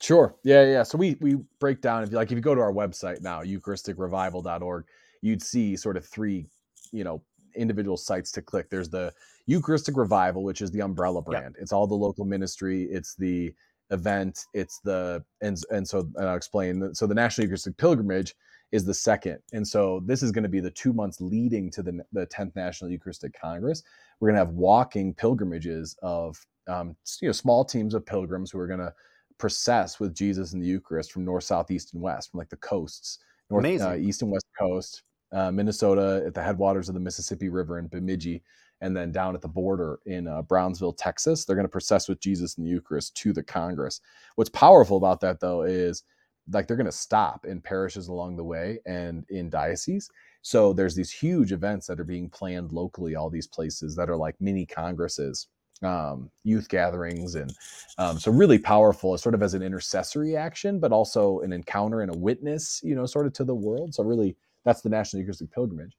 Sure. 0.00 0.36
Yeah, 0.44 0.64
yeah. 0.64 0.84
So 0.84 0.96
we 0.96 1.16
we 1.20 1.36
break 1.58 1.80
down 1.80 2.04
if 2.04 2.10
you 2.10 2.16
like 2.16 2.30
if 2.30 2.36
you 2.36 2.40
go 2.42 2.54
to 2.54 2.60
our 2.60 2.72
website 2.72 3.20
now, 3.20 3.42
eucharisticrevival.org, 3.42 4.84
you'd 5.22 5.42
see 5.42 5.76
sort 5.76 5.96
of 5.96 6.06
three, 6.06 6.46
you 6.92 7.02
know, 7.02 7.20
individual 7.56 7.96
sites 7.96 8.30
to 8.32 8.42
click. 8.42 8.70
There's 8.70 8.88
the 8.88 9.12
Eucharistic 9.48 9.96
Revival, 9.96 10.44
which 10.44 10.60
is 10.60 10.70
the 10.70 10.82
umbrella 10.82 11.22
brand. 11.22 11.56
It's 11.58 11.72
all 11.72 11.86
the 11.86 11.94
local 11.94 12.26
ministry. 12.26 12.82
It's 12.84 13.14
the 13.14 13.54
event. 13.90 14.44
It's 14.52 14.78
the 14.80 15.24
and 15.40 15.58
and 15.70 15.88
so 15.88 16.00
and 16.16 16.28
I'll 16.28 16.36
explain. 16.36 16.94
So 16.94 17.06
the 17.06 17.14
National 17.14 17.46
Eucharistic 17.46 17.78
Pilgrimage 17.78 18.34
is 18.72 18.84
the 18.84 18.92
second, 18.92 19.38
and 19.54 19.66
so 19.66 20.02
this 20.04 20.22
is 20.22 20.32
going 20.32 20.42
to 20.42 20.50
be 20.50 20.60
the 20.60 20.70
two 20.70 20.92
months 20.92 21.22
leading 21.22 21.70
to 21.70 21.82
the 21.82 22.04
the 22.12 22.26
10th 22.26 22.54
National 22.56 22.90
Eucharistic 22.90 23.34
Congress. 23.40 23.82
We're 24.20 24.28
going 24.28 24.34
to 24.38 24.44
have 24.44 24.54
walking 24.54 25.14
pilgrimages 25.14 25.96
of 26.02 26.38
um, 26.68 26.94
you 27.22 27.28
know 27.28 27.32
small 27.32 27.64
teams 27.64 27.94
of 27.94 28.04
pilgrims 28.04 28.50
who 28.50 28.58
are 28.58 28.66
going 28.66 28.80
to 28.80 28.92
process 29.38 29.98
with 29.98 30.14
Jesus 30.14 30.52
in 30.52 30.60
the 30.60 30.66
Eucharist 30.66 31.10
from 31.10 31.24
north, 31.24 31.44
south, 31.44 31.70
east, 31.70 31.94
and 31.94 32.02
west, 32.02 32.30
from 32.30 32.38
like 32.38 32.50
the 32.50 32.56
coasts, 32.56 33.20
north, 33.48 33.64
uh, 33.64 33.94
east 33.96 34.20
and 34.20 34.30
west 34.30 34.46
coast, 34.58 35.04
uh, 35.32 35.50
Minnesota 35.50 36.22
at 36.26 36.34
the 36.34 36.42
headwaters 36.42 36.88
of 36.88 36.94
the 36.94 37.00
Mississippi 37.00 37.48
River 37.48 37.78
in 37.78 37.86
Bemidji, 37.86 38.42
and 38.80 38.96
then 38.96 39.12
down 39.12 39.34
at 39.34 39.40
the 39.40 39.48
border 39.48 40.00
in 40.06 40.28
uh, 40.28 40.42
Brownsville, 40.42 40.92
Texas. 40.92 41.44
They're 41.44 41.56
going 41.56 41.64
to 41.64 41.70
process 41.70 42.08
with 42.08 42.20
Jesus 42.20 42.56
in 42.56 42.64
the 42.64 42.70
Eucharist 42.70 43.16
to 43.16 43.32
the 43.32 43.42
Congress. 43.42 44.00
What's 44.36 44.50
powerful 44.50 44.96
about 44.96 45.20
that, 45.20 45.40
though, 45.40 45.62
is 45.62 46.04
like 46.50 46.66
they're 46.66 46.76
going 46.76 46.86
to 46.86 46.92
stop 46.92 47.44
in 47.44 47.60
parishes 47.60 48.08
along 48.08 48.36
the 48.36 48.44
way 48.44 48.78
and 48.86 49.24
in 49.28 49.50
dioceses. 49.50 50.10
So 50.42 50.72
there's 50.72 50.94
these 50.94 51.10
huge 51.10 51.52
events 51.52 51.86
that 51.86 52.00
are 52.00 52.04
being 52.04 52.30
planned 52.30 52.72
locally, 52.72 53.16
all 53.16 53.28
these 53.28 53.46
places 53.46 53.94
that 53.96 54.08
are 54.08 54.16
like 54.16 54.40
mini 54.40 54.64
congresses, 54.64 55.48
um, 55.82 56.30
youth 56.44 56.68
gatherings, 56.68 57.34
and 57.34 57.52
um, 57.98 58.18
so 58.18 58.32
really 58.32 58.58
powerful, 58.58 59.16
sort 59.18 59.34
of 59.34 59.42
as 59.42 59.54
an 59.54 59.62
intercessory 59.62 60.36
action, 60.36 60.80
but 60.80 60.92
also 60.92 61.40
an 61.40 61.52
encounter 61.52 62.00
and 62.00 62.14
a 62.14 62.18
witness, 62.18 62.80
you 62.82 62.94
know, 62.94 63.06
sort 63.06 63.26
of 63.26 63.32
to 63.34 63.44
the 63.44 63.54
world. 63.54 63.94
So 63.94 64.02
really, 64.02 64.36
that's 64.64 64.80
the 64.80 64.88
National 64.88 65.20
Eucharistic 65.20 65.52
Pilgrimage. 65.52 65.96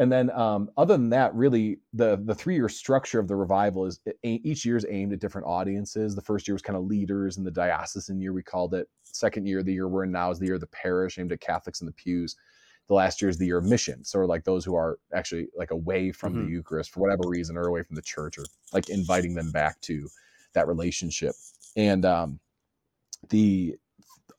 And 0.00 0.12
then, 0.12 0.30
um, 0.30 0.70
other 0.76 0.94
than 0.94 1.10
that, 1.10 1.34
really, 1.34 1.80
the 1.92 2.20
the 2.24 2.34
three 2.34 2.54
year 2.54 2.68
structure 2.68 3.18
of 3.18 3.26
the 3.26 3.34
revival 3.34 3.84
is 3.84 3.98
each 4.22 4.64
year 4.64 4.76
is 4.76 4.86
aimed 4.88 5.12
at 5.12 5.18
different 5.18 5.48
audiences. 5.48 6.14
The 6.14 6.22
first 6.22 6.46
year 6.46 6.54
was 6.54 6.62
kind 6.62 6.76
of 6.76 6.84
leaders 6.84 7.36
in 7.36 7.42
the 7.42 7.50
diocesan 7.50 8.20
year, 8.20 8.32
we 8.32 8.42
called 8.42 8.74
it. 8.74 8.88
Second 9.02 9.46
year, 9.46 9.62
the 9.62 9.72
year 9.72 9.88
we're 9.88 10.04
in 10.04 10.12
now, 10.12 10.30
is 10.30 10.38
the 10.38 10.46
year 10.46 10.54
of 10.54 10.60
the 10.60 10.68
parish, 10.68 11.18
aimed 11.18 11.32
at 11.32 11.40
Catholics 11.40 11.80
in 11.80 11.86
the 11.86 11.92
pews. 11.92 12.36
The 12.86 12.94
last 12.94 13.20
year 13.20 13.28
is 13.28 13.38
the 13.38 13.46
year 13.46 13.58
of 13.58 13.64
mission, 13.64 14.04
so 14.04 14.20
like 14.20 14.44
those 14.44 14.64
who 14.64 14.74
are 14.74 14.98
actually 15.12 15.48
like 15.56 15.72
away 15.72 16.12
from 16.12 16.32
mm-hmm. 16.32 16.44
the 16.44 16.50
Eucharist 16.52 16.90
for 16.90 17.00
whatever 17.00 17.22
reason, 17.26 17.56
or 17.56 17.66
away 17.66 17.82
from 17.82 17.96
the 17.96 18.02
church, 18.02 18.38
or 18.38 18.44
like 18.72 18.88
inviting 18.88 19.34
them 19.34 19.50
back 19.50 19.80
to 19.82 20.08
that 20.54 20.68
relationship. 20.68 21.34
And 21.76 22.04
um, 22.04 22.40
the 23.30 23.76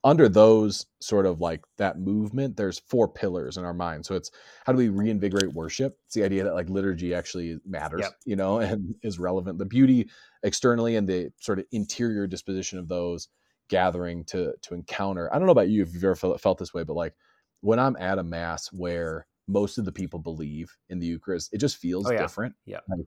under 0.04 0.30
those 0.30 0.86
sort 1.02 1.26
of 1.26 1.42
like 1.42 1.62
that 1.78 2.00
movement, 2.00 2.56
there's 2.56 2.80
four 2.80 3.08
pillars 3.08 3.58
in 3.58 3.66
our 3.66 3.74
mind. 3.74 4.06
So 4.06 4.16
it's 4.16 4.32
how 4.66 4.72
do 4.72 4.78
we 4.78 4.90
reinvigorate 4.90 5.54
worship? 5.54 5.98
It's 6.06 6.16
the 6.16 6.24
idea 6.24 6.44
that 6.46 6.54
like 6.54 6.70
liturgy 6.70 7.14
actually 7.14 7.58
matters, 7.66 8.02
yep. 8.02 8.14
you 8.26 8.36
know, 8.36 8.60
and 8.60 8.96
is 9.04 9.20
relevant. 9.20 9.58
The 9.58 9.66
beauty 9.66 10.10
externally 10.44 10.96
and 10.96 11.08
the 11.08 11.32
sort 11.40 11.60
of 11.60 11.66
interior 11.72 12.28
disposition 12.28 12.80
of 12.80 12.88
those 12.88 13.28
gathering 13.70 14.24
to 14.26 14.54
to 14.62 14.74
encounter. 14.74 15.34
I 15.34 15.38
don't 15.38 15.46
know 15.46 15.52
about 15.52 15.70
you 15.70 15.84
if 15.84 15.94
you've 15.94 16.04
ever 16.04 16.16
felt, 16.16 16.40
felt 16.42 16.58
this 16.58 16.74
way, 16.74 16.84
but 16.84 16.96
like 16.96 17.14
when 17.62 17.80
I'm 17.80 17.98
at 17.98 18.20
a 18.20 18.24
mass 18.24 18.68
where 18.72 19.28
most 19.50 19.78
of 19.78 19.86
the 19.86 19.92
people 19.92 20.20
believe 20.20 20.72
in 20.90 21.00
the 21.00 21.08
Eucharist, 21.08 21.54
it 21.54 21.58
just 21.58 21.78
feels 21.78 22.08
oh, 22.08 22.12
yeah. 22.12 22.22
different. 22.22 22.56
Yeah. 22.66 22.80
Like, 22.88 23.06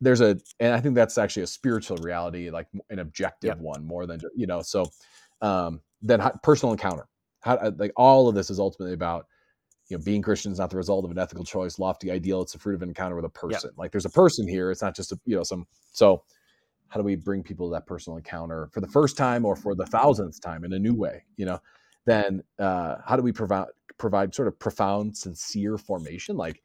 there's 0.00 0.20
a, 0.20 0.38
and 0.58 0.74
I 0.74 0.80
think 0.80 0.94
that's 0.94 1.18
actually 1.18 1.44
a 1.44 1.48
spiritual 1.48 1.98
reality, 1.98 2.50
like 2.50 2.66
an 2.90 2.98
objective 2.98 3.48
yep. 3.48 3.58
one 3.58 3.86
more 3.86 4.06
than, 4.06 4.20
you 4.34 4.46
know, 4.46 4.62
so 4.62 4.86
um, 5.42 5.80
then 6.02 6.20
personal 6.42 6.72
encounter. 6.72 7.06
How, 7.40 7.54
uh, 7.56 7.70
like 7.76 7.92
all 7.96 8.28
of 8.28 8.34
this 8.34 8.50
is 8.50 8.58
ultimately 8.58 8.94
about 8.94 9.26
you 9.88 9.96
know 9.96 10.04
being 10.04 10.22
Christian 10.22 10.52
is 10.52 10.58
not 10.58 10.70
the 10.70 10.76
result 10.76 11.04
of 11.04 11.10
an 11.10 11.18
ethical 11.18 11.44
choice, 11.44 11.78
lofty 11.78 12.10
ideal. 12.10 12.42
It's 12.42 12.52
the 12.52 12.58
fruit 12.58 12.74
of 12.74 12.82
an 12.82 12.88
encounter 12.88 13.16
with 13.16 13.24
a 13.24 13.30
person. 13.30 13.70
Like 13.76 13.92
there's 13.92 14.04
a 14.04 14.10
person 14.10 14.48
here. 14.48 14.70
It's 14.70 14.82
not 14.82 14.96
just 14.96 15.12
a 15.12 15.18
you 15.24 15.36
know 15.36 15.42
some. 15.42 15.66
So 15.92 16.22
how 16.88 17.00
do 17.00 17.04
we 17.04 17.16
bring 17.16 17.42
people 17.42 17.68
to 17.68 17.72
that 17.74 17.86
personal 17.86 18.16
encounter 18.16 18.68
for 18.72 18.80
the 18.80 18.86
first 18.86 19.16
time 19.16 19.44
or 19.44 19.56
for 19.56 19.74
the 19.74 19.86
thousandth 19.86 20.40
time 20.40 20.64
in 20.64 20.72
a 20.72 20.78
new 20.78 20.94
way? 20.94 21.24
You 21.36 21.46
know, 21.46 21.58
then 22.04 22.42
uh, 22.58 22.96
how 23.04 23.16
do 23.16 23.22
we 23.22 23.32
provide 23.32 23.68
provide 23.98 24.34
sort 24.34 24.48
of 24.48 24.58
profound, 24.58 25.16
sincere 25.16 25.78
formation? 25.78 26.36
Like 26.36 26.62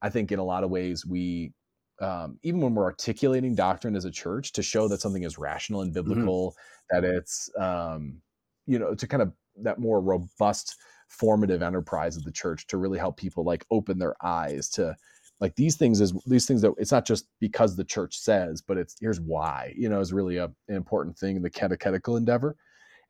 I 0.00 0.08
think 0.08 0.32
in 0.32 0.38
a 0.38 0.44
lot 0.44 0.64
of 0.64 0.70
ways 0.70 1.06
we 1.06 1.52
um, 2.00 2.38
even 2.42 2.60
when 2.60 2.74
we're 2.74 2.84
articulating 2.84 3.54
doctrine 3.54 3.94
as 3.94 4.04
a 4.04 4.10
church 4.10 4.52
to 4.52 4.62
show 4.62 4.88
that 4.88 5.00
something 5.00 5.22
is 5.22 5.38
rational 5.38 5.82
and 5.82 5.94
mm-hmm. 5.94 6.08
biblical, 6.08 6.50
mm-hmm. 6.50 7.00
that 7.00 7.04
it's 7.04 7.50
um, 7.58 8.20
you 8.66 8.78
know 8.78 8.94
to 8.94 9.06
kind 9.06 9.22
of 9.22 9.32
that 9.62 9.78
more 9.78 10.00
robust 10.00 10.76
formative 11.08 11.62
enterprise 11.62 12.16
of 12.16 12.24
the 12.24 12.32
church 12.32 12.66
to 12.66 12.78
really 12.78 12.98
help 12.98 13.16
people 13.16 13.44
like 13.44 13.66
open 13.70 13.98
their 13.98 14.14
eyes 14.24 14.68
to 14.68 14.96
like 15.40 15.54
these 15.56 15.76
things 15.76 16.00
is 16.00 16.12
these 16.26 16.46
things 16.46 16.62
that 16.62 16.72
it's 16.78 16.92
not 16.92 17.04
just 17.04 17.26
because 17.40 17.76
the 17.76 17.84
church 17.84 18.16
says 18.18 18.62
but 18.62 18.78
it's 18.78 18.96
here's 19.00 19.20
why 19.20 19.72
you 19.76 19.88
know 19.88 20.00
is 20.00 20.12
really 20.12 20.38
a, 20.38 20.44
an 20.44 20.76
important 20.76 21.16
thing 21.18 21.36
in 21.36 21.42
the 21.42 21.50
catechetical 21.50 22.16
endeavor. 22.16 22.56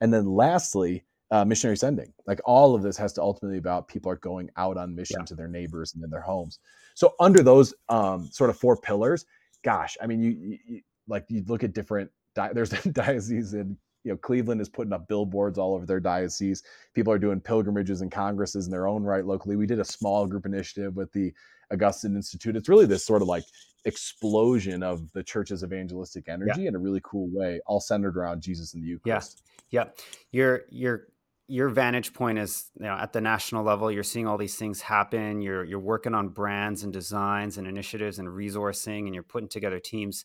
And 0.01 0.13
then 0.13 0.27
lastly 0.27 1.05
uh, 1.31 1.45
missionary 1.45 1.77
sending. 1.77 2.13
Like 2.27 2.41
all 2.45 2.75
of 2.75 2.83
this 2.83 2.97
has 2.99 3.13
to 3.15 3.23
ultimately 3.23 3.57
about 3.57 3.89
people 3.89 4.11
are 4.11 4.17
going 4.17 4.51
out 4.57 4.77
on 4.77 4.95
mission 4.95 5.21
yeah. 5.21 5.25
to 5.27 5.35
their 5.35 5.49
neighbors 5.49 5.95
and 5.95 6.03
in 6.03 6.11
their 6.11 6.21
homes. 6.21 6.59
So 6.95 7.15
under 7.21 7.43
those 7.43 7.73
um, 7.89 8.29
sort 8.33 8.51
of 8.51 8.59
four 8.59 8.77
pillars 8.77 9.25
gosh 9.63 9.97
i 10.03 10.07
mean 10.07 10.21
you, 10.21 10.59
you 10.67 10.81
like 11.09 11.25
you 11.29 11.43
look 11.47 11.65
at 11.65 11.73
different 11.73 12.11
di- 12.35 12.53
there's 12.53 12.71
dioceses 12.93 13.55
in 13.55 13.77
you 14.05 14.13
know 14.13 14.17
cleveland 14.17 14.61
is 14.61 14.69
putting 14.69 14.93
up 14.93 15.09
billboards 15.09 15.59
all 15.59 15.75
over 15.75 15.87
their 15.87 16.01
diocese. 16.01 16.63
People 16.95 17.13
are 17.13 17.19
doing 17.19 17.41
pilgrimages 17.41 18.01
and 18.01 18.11
congresses 18.11 18.67
in 18.67 18.71
their 18.73 18.87
own 18.87 19.03
right 19.03 19.25
locally. 19.25 19.57
We 19.57 19.67
did 19.67 19.81
a 19.81 19.85
small 19.85 20.27
group 20.27 20.47
initiative 20.47 20.97
with 20.97 21.13
the 21.13 21.33
augustine 21.73 22.17
institute. 22.17 22.57
It's 22.57 22.69
really 22.69 22.87
this 22.87 23.05
sort 23.05 23.23
of 23.23 23.29
like 23.29 23.45
explosion 23.85 24.83
of 24.83 25.11
the 25.13 25.23
church's 25.23 25.65
evangelistic 25.65 26.29
energy 26.29 26.63
yeah. 26.63 26.69
in 26.69 26.75
a 26.75 26.79
really 26.79 27.01
cool 27.03 27.29
way 27.33 27.61
all 27.67 27.81
centered 27.81 28.17
around 28.17 28.41
jesus 28.41 28.75
and 28.75 28.85
the 28.85 28.87
eucharist. 28.87 29.43
Yeah 29.45 29.53
yeah 29.73 29.85
your 30.31 30.63
your 30.71 31.09
your 31.49 31.69
vantage 31.69 32.13
point 32.13 32.39
is 32.39 32.71
you 32.79 32.85
know 32.85 32.95
at 32.95 33.13
the 33.13 33.21
national 33.21 33.65
level 33.65 33.91
you're 33.91 34.05
seeing 34.05 34.29
all 34.29 34.39
these 34.39 34.55
things 34.55 34.81
happen. 34.81 35.43
You're 35.43 35.65
you're 35.65 35.81
working 35.81 36.15
on 36.15 36.29
brands 36.29 36.85
and 36.85 36.93
designs 36.93 37.59
and 37.59 37.67
initiatives 37.67 38.19
and 38.21 38.29
resourcing 38.29 39.07
and 39.07 39.15
you're 39.15 39.25
putting 39.25 39.49
together 39.49 39.81
teams 39.81 40.25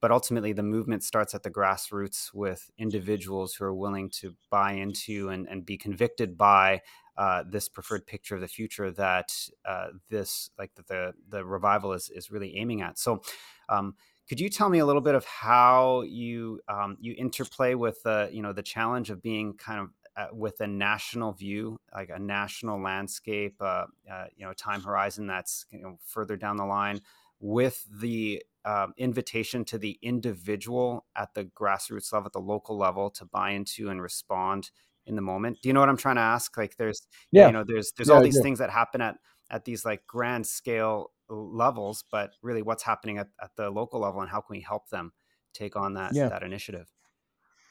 but 0.00 0.10
ultimately 0.10 0.52
the 0.52 0.62
movement 0.62 1.02
starts 1.02 1.34
at 1.34 1.42
the 1.42 1.50
grassroots 1.50 2.32
with 2.32 2.70
individuals 2.78 3.54
who 3.54 3.64
are 3.64 3.74
willing 3.74 4.08
to 4.10 4.34
buy 4.50 4.72
into 4.72 5.28
and, 5.30 5.48
and 5.48 5.66
be 5.66 5.76
convicted 5.76 6.36
by 6.36 6.80
uh, 7.16 7.42
this 7.48 7.68
preferred 7.68 8.06
picture 8.06 8.36
of 8.36 8.40
the 8.40 8.48
future 8.48 8.92
that 8.92 9.32
uh, 9.64 9.88
this 10.08 10.50
like 10.58 10.70
the 10.86 11.12
the 11.28 11.44
revival 11.44 11.92
is 11.92 12.10
is 12.10 12.30
really 12.30 12.56
aiming 12.56 12.80
at. 12.80 12.98
So 12.98 13.22
um, 13.68 13.96
could 14.28 14.38
you 14.38 14.48
tell 14.48 14.68
me 14.68 14.78
a 14.78 14.86
little 14.86 15.02
bit 15.02 15.16
of 15.16 15.24
how 15.24 16.02
you 16.02 16.60
um, 16.68 16.96
you 17.00 17.14
interplay 17.18 17.74
with 17.74 18.02
the 18.04 18.28
you 18.32 18.42
know 18.42 18.52
the 18.52 18.62
challenge 18.62 19.10
of 19.10 19.20
being 19.20 19.54
kind 19.54 19.80
of 19.80 19.88
with 20.32 20.60
a 20.60 20.66
national 20.66 21.32
view, 21.32 21.78
like 21.94 22.10
a 22.10 22.18
national 22.18 22.80
landscape, 22.80 23.54
uh, 23.60 23.84
uh, 24.10 24.26
you 24.36 24.44
know, 24.44 24.52
time 24.52 24.82
horizon 24.82 25.26
that's 25.26 25.66
you 25.70 25.80
know 25.80 25.98
further 26.04 26.36
down 26.36 26.56
the 26.56 26.64
line, 26.64 27.00
with 27.40 27.84
the 27.90 28.42
um, 28.64 28.92
invitation 28.96 29.64
to 29.66 29.78
the 29.78 29.98
individual 30.02 31.06
at 31.16 31.34
the 31.34 31.44
grassroots 31.44 32.12
level, 32.12 32.26
at 32.26 32.32
the 32.32 32.40
local 32.40 32.76
level, 32.76 33.10
to 33.10 33.24
buy 33.24 33.50
into 33.50 33.88
and 33.88 34.02
respond 34.02 34.70
in 35.06 35.16
the 35.16 35.22
moment. 35.22 35.58
Do 35.62 35.68
you 35.68 35.72
know 35.72 35.80
what 35.80 35.88
I'm 35.88 35.96
trying 35.96 36.16
to 36.16 36.22
ask? 36.22 36.56
Like, 36.56 36.76
there's, 36.76 37.06
yeah. 37.32 37.46
you 37.46 37.52
know, 37.52 37.64
there's 37.66 37.92
there's 37.96 38.08
yeah, 38.08 38.14
all 38.14 38.22
these 38.22 38.36
yeah. 38.36 38.42
things 38.42 38.58
that 38.58 38.70
happen 38.70 39.00
at 39.00 39.16
at 39.50 39.64
these 39.64 39.84
like 39.84 40.06
grand 40.06 40.46
scale 40.46 41.12
levels, 41.30 42.04
but 42.10 42.32
really, 42.42 42.62
what's 42.62 42.82
happening 42.82 43.18
at, 43.18 43.28
at 43.42 43.50
the 43.56 43.70
local 43.70 44.00
level, 44.00 44.20
and 44.20 44.30
how 44.30 44.40
can 44.40 44.56
we 44.56 44.60
help 44.60 44.88
them 44.90 45.12
take 45.54 45.76
on 45.76 45.94
that 45.94 46.14
that 46.14 46.42
initiative? 46.42 46.88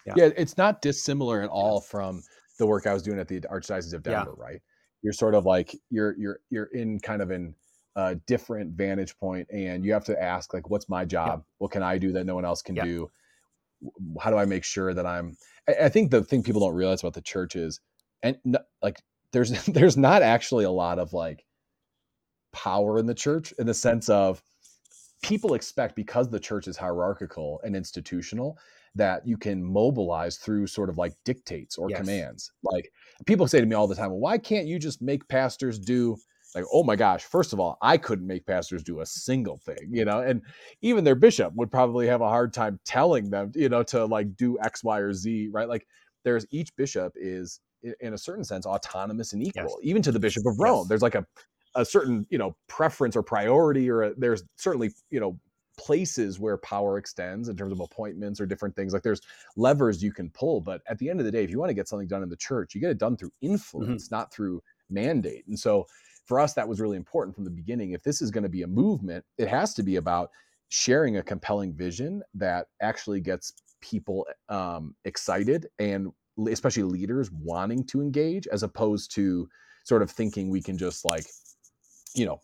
Yeah. 0.06 0.14
yeah, 0.16 0.30
it's 0.38 0.58
not 0.58 0.82
dissimilar 0.82 1.42
at 1.42 1.50
all 1.50 1.82
from 1.82 2.24
the 2.60 2.66
work 2.66 2.88
I 2.88 2.94
was 2.94 3.04
doing 3.04 3.20
at 3.20 3.28
the 3.28 3.42
Archdiocese 3.42 3.94
of 3.94 4.04
Denver, 4.04 4.34
right? 4.38 4.62
You're 5.02 5.14
sort 5.14 5.36
of 5.36 5.46
like 5.46 5.76
you're 5.90 6.16
you're 6.18 6.40
you're 6.50 6.70
in 6.74 7.00
kind 7.00 7.22
of 7.22 7.30
in 7.30 7.54
a 7.98 8.16
different 8.28 8.78
vantage 8.78 9.18
point, 9.18 9.48
and 9.52 9.84
you 9.84 9.92
have 9.92 10.06
to 10.06 10.22
ask 10.22 10.54
like, 10.54 10.70
what's 10.70 10.88
my 10.88 11.04
job? 11.04 11.44
What 11.58 11.72
can 11.72 11.82
I 11.82 11.98
do 11.98 12.14
that 12.14 12.26
no 12.26 12.36
one 12.36 12.46
else 12.46 12.62
can 12.62 12.76
do? 12.76 13.10
How 14.22 14.30
do 14.30 14.38
I 14.38 14.46
make 14.46 14.64
sure 14.64 14.94
that 14.94 15.06
I'm? 15.06 15.36
I, 15.68 15.86
I 15.86 15.90
think 15.90 16.12
the 16.12 16.24
thing 16.24 16.44
people 16.44 16.62
don't 16.62 16.76
realize 16.76 17.02
about 17.02 17.16
the 17.16 17.22
church 17.22 17.56
is, 17.56 17.80
and 18.22 18.38
like 18.82 19.02
there's 19.34 19.50
there's 19.66 19.98
not 19.98 20.22
actually 20.22 20.64
a 20.64 20.72
lot 20.72 21.00
of 21.00 21.12
like 21.12 21.44
power 22.54 23.00
in 23.00 23.08
the 23.08 23.16
church 23.16 23.52
in 23.60 23.66
the 23.66 23.74
sense 23.74 24.10
of 24.10 24.42
people 25.24 25.56
expect 25.56 25.96
because 25.96 26.30
the 26.30 26.40
church 26.40 26.68
is 26.68 26.78
hierarchical 26.78 27.60
and 27.64 27.76
institutional 27.76 28.58
that 28.96 29.28
you 29.28 29.38
can 29.38 29.64
mobilize 29.64 30.38
through 30.38 30.68
sort 30.68 30.90
of 30.90 30.98
like 30.98 31.14
dictates 31.26 31.78
or 31.78 31.90
yes. 31.90 32.00
commands. 32.00 32.52
Like 32.64 32.92
people 33.26 33.48
say 33.48 33.60
to 33.60 33.66
me 33.66 33.76
all 33.76 33.88
the 33.88 33.96
time, 33.96 34.10
well, 34.10 34.20
why 34.20 34.38
can't 34.38 34.68
you 34.68 34.80
just 34.80 35.02
make 35.02 35.28
pastors 35.28 35.80
do 35.80 36.18
like, 36.58 36.70
oh 36.74 36.84
my 36.84 36.96
gosh, 36.96 37.24
first 37.24 37.54
of 37.54 37.60
all, 37.60 37.78
I 37.82 37.98
couldn't 37.98 38.28
make 38.28 38.46
pastors 38.46 38.84
do 38.84 39.02
a 39.02 39.06
single 39.06 39.58
thing, 39.58 39.90
you 39.92 40.06
know, 40.06 40.20
and 40.20 40.42
even 40.82 41.04
their 41.04 41.16
bishop 41.16 41.54
would 41.56 41.72
probably 41.72 42.08
have 42.08 42.22
a 42.22 42.28
hard 42.28 42.54
time 42.54 42.80
telling 42.86 43.30
them, 43.30 43.52
you 43.56 43.70
know, 43.70 43.84
to 43.84 44.06
like 44.06 44.36
do 44.36 44.58
X, 44.62 44.84
Y, 44.84 45.00
or 45.00 45.14
Z, 45.14 45.50
right? 45.52 45.70
Like 45.70 45.88
there's 46.24 46.46
each 46.52 46.76
bishop 46.76 47.14
is 47.16 47.60
in 48.02 48.14
a 48.14 48.18
certain 48.18 48.44
sense 48.44 48.66
autonomous 48.66 49.34
and 49.34 49.44
equal, 49.44 49.64
yes. 49.64 49.90
even 49.90 50.02
to 50.02 50.12
the 50.12 50.20
Bishop 50.20 50.46
of 50.46 50.60
Rome. 50.60 50.80
Yes. 50.80 50.90
There's 50.90 51.02
like 51.02 51.16
a 51.16 51.26
a 51.76 51.86
certain 51.86 52.26
you 52.30 52.38
know 52.38 52.56
preference 52.68 53.16
or 53.16 53.24
priority, 53.24 53.90
or 53.90 54.04
a, 54.04 54.14
there's 54.16 54.44
certainly 54.56 54.92
you 55.10 55.20
know 55.20 55.40
places 55.78 56.40
where 56.40 56.58
power 56.58 56.98
extends 56.98 57.50
in 57.50 57.56
terms 57.56 57.72
of 57.72 57.80
appointments 57.80 58.42
or 58.42 58.48
different 58.48 58.76
things. 58.76 58.94
Like 58.94 59.04
there's 59.04 59.22
levers 59.56 60.02
you 60.02 60.12
can 60.12 60.30
pull, 60.32 60.60
but 60.60 60.82
at 60.90 60.98
the 60.98 61.10
end 61.10 61.20
of 61.20 61.26
the 61.26 61.32
day, 61.32 61.44
if 61.44 61.52
you 61.52 61.60
want 61.60 61.70
to 61.70 61.76
get 61.76 61.88
something 61.88 62.08
done 62.08 62.24
in 62.24 62.30
the 62.30 62.36
church, 62.36 62.74
you 62.74 62.82
get 62.82 62.90
it 62.90 62.98
done 62.98 63.16
through 63.16 63.30
mm-hmm. 63.30 63.54
influence, 63.54 64.06
mm-hmm. 64.06 64.16
not 64.16 64.34
through 64.34 64.62
mandate. 64.90 65.46
And 65.48 65.58
so 65.58 65.86
for 66.28 66.40
us, 66.40 66.54
that 66.54 66.68
was 66.68 66.82
really 66.82 66.98
important 66.98 67.34
from 67.34 67.46
the 67.46 67.50
beginning. 67.50 67.92
If 67.92 68.04
this 68.04 68.22
is 68.22 68.32
going 68.32 68.44
to 68.44 68.50
be 68.50 68.64
a 68.64 68.68
movement, 68.68 69.24
it 69.38 69.48
has 69.48 69.74
to 69.76 69.84
be 69.84 69.96
about 69.96 70.30
sharing 70.70 71.18
a 71.18 71.24
compelling 71.24 71.74
vision 71.74 72.22
that 72.36 72.68
actually 72.82 73.22
gets 73.22 73.54
people 73.82 74.28
um, 74.50 74.94
excited 75.06 75.68
and 75.80 76.12
especially 76.50 76.84
leaders 76.84 77.32
wanting 77.32 77.84
to 77.86 78.02
engage 78.02 78.48
as 78.48 78.64
opposed 78.64 79.14
to 79.16 79.48
sort 79.86 80.02
of 80.02 80.12
thinking 80.12 80.50
we 80.50 80.62
can 80.62 80.78
just 80.78 81.06
like 81.06 81.26
you 82.14 82.26
know 82.26 82.42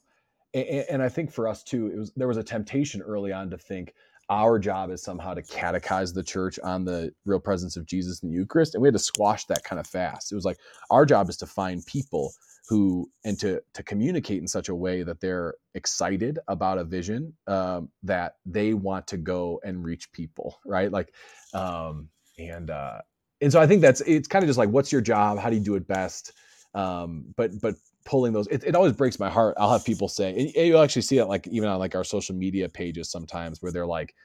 and, 0.54 0.86
and, 0.90 1.04
i 1.04 1.10
think 1.10 1.32
for 1.32 1.48
us 1.48 1.64
too 1.64 1.88
it 1.88 1.98
was 1.98 2.12
there 2.16 2.28
was 2.28 2.38
a 2.38 2.44
temptation 2.44 3.02
early 3.02 3.32
on 3.32 3.50
to 3.50 3.58
think 3.58 3.94
our 4.30 4.58
job 4.58 4.90
is 4.90 5.04
somehow 5.04 5.34
to 5.34 5.44
catechize 5.44 6.14
the 6.14 6.24
church 6.24 6.58
on 6.64 6.86
the 6.86 7.12
real 7.26 7.40
presence 7.40 7.78
of 7.78 7.86
jesus 7.86 8.24
in 8.24 8.30
the 8.30 8.36
eucharist 8.36 8.74
and 8.74 8.82
we 8.82 8.88
had 8.88 8.94
to 8.94 9.00
squash 9.00 9.46
that 9.46 9.64
kind 9.64 9.80
of 9.80 9.86
fast 9.86 10.32
it 10.32 10.36
was 10.36 10.46
like 10.46 10.58
our 10.90 11.06
job 11.06 11.30
is 11.30 11.38
to 11.38 11.46
find 11.46 11.86
people 11.86 12.34
who 12.70 13.10
and 13.26 13.40
to 13.40 13.62
to 13.74 13.84
communicate 13.84 14.42
in 14.42 14.48
such 14.48 14.70
a 14.70 14.76
way 14.76 15.04
that 15.04 15.20
they're 15.20 15.56
excited 15.76 16.40
about 16.48 16.78
a 16.78 16.84
vision 16.84 17.34
um, 17.48 17.90
that 18.04 18.36
they 18.46 18.74
want 18.74 19.06
to 19.08 19.18
go 19.18 19.60
and 19.64 19.84
reach 19.84 20.12
people 20.12 20.60
right 20.66 20.92
like 20.92 21.14
um, 21.54 22.10
and 22.38 22.70
uh, 22.70 23.00
and 23.42 23.52
so 23.52 23.60
I 23.60 23.68
think 23.68 23.82
that's 23.82 24.02
it's 24.02 24.28
kind 24.28 24.44
of 24.44 24.48
just 24.48 24.58
like 24.58 24.70
what's 24.70 24.92
your 24.92 25.02
job? 25.02 25.38
How 25.38 25.50
do 25.50 25.56
you 25.56 25.62
do 25.62 25.76
it 25.76 25.88
best? 25.88 26.34
Um, 26.74 27.26
but 27.36 27.52
but 27.62 27.76
pulling 28.06 28.34
those, 28.34 28.48
it, 28.48 28.64
it 28.64 28.76
always 28.76 28.94
breaks 28.94 29.20
my 29.20 29.30
heart. 29.30 29.56
I'll 29.58 29.72
have 29.72 29.86
people 29.86 30.08
say, 30.08 30.30
and 30.30 30.68
you'll 30.68 30.82
actually 30.82 31.04
see 31.04 31.18
it 31.18 31.26
like 31.26 31.48
even 31.48 31.70
on 31.70 31.80
like 31.80 31.96
our 31.96 32.04
social 32.04 32.36
media 32.36 32.70
pages 32.70 33.12
sometimes 33.12 33.62
where 33.62 33.72
they're 33.72 33.86
like, 33.86 34.16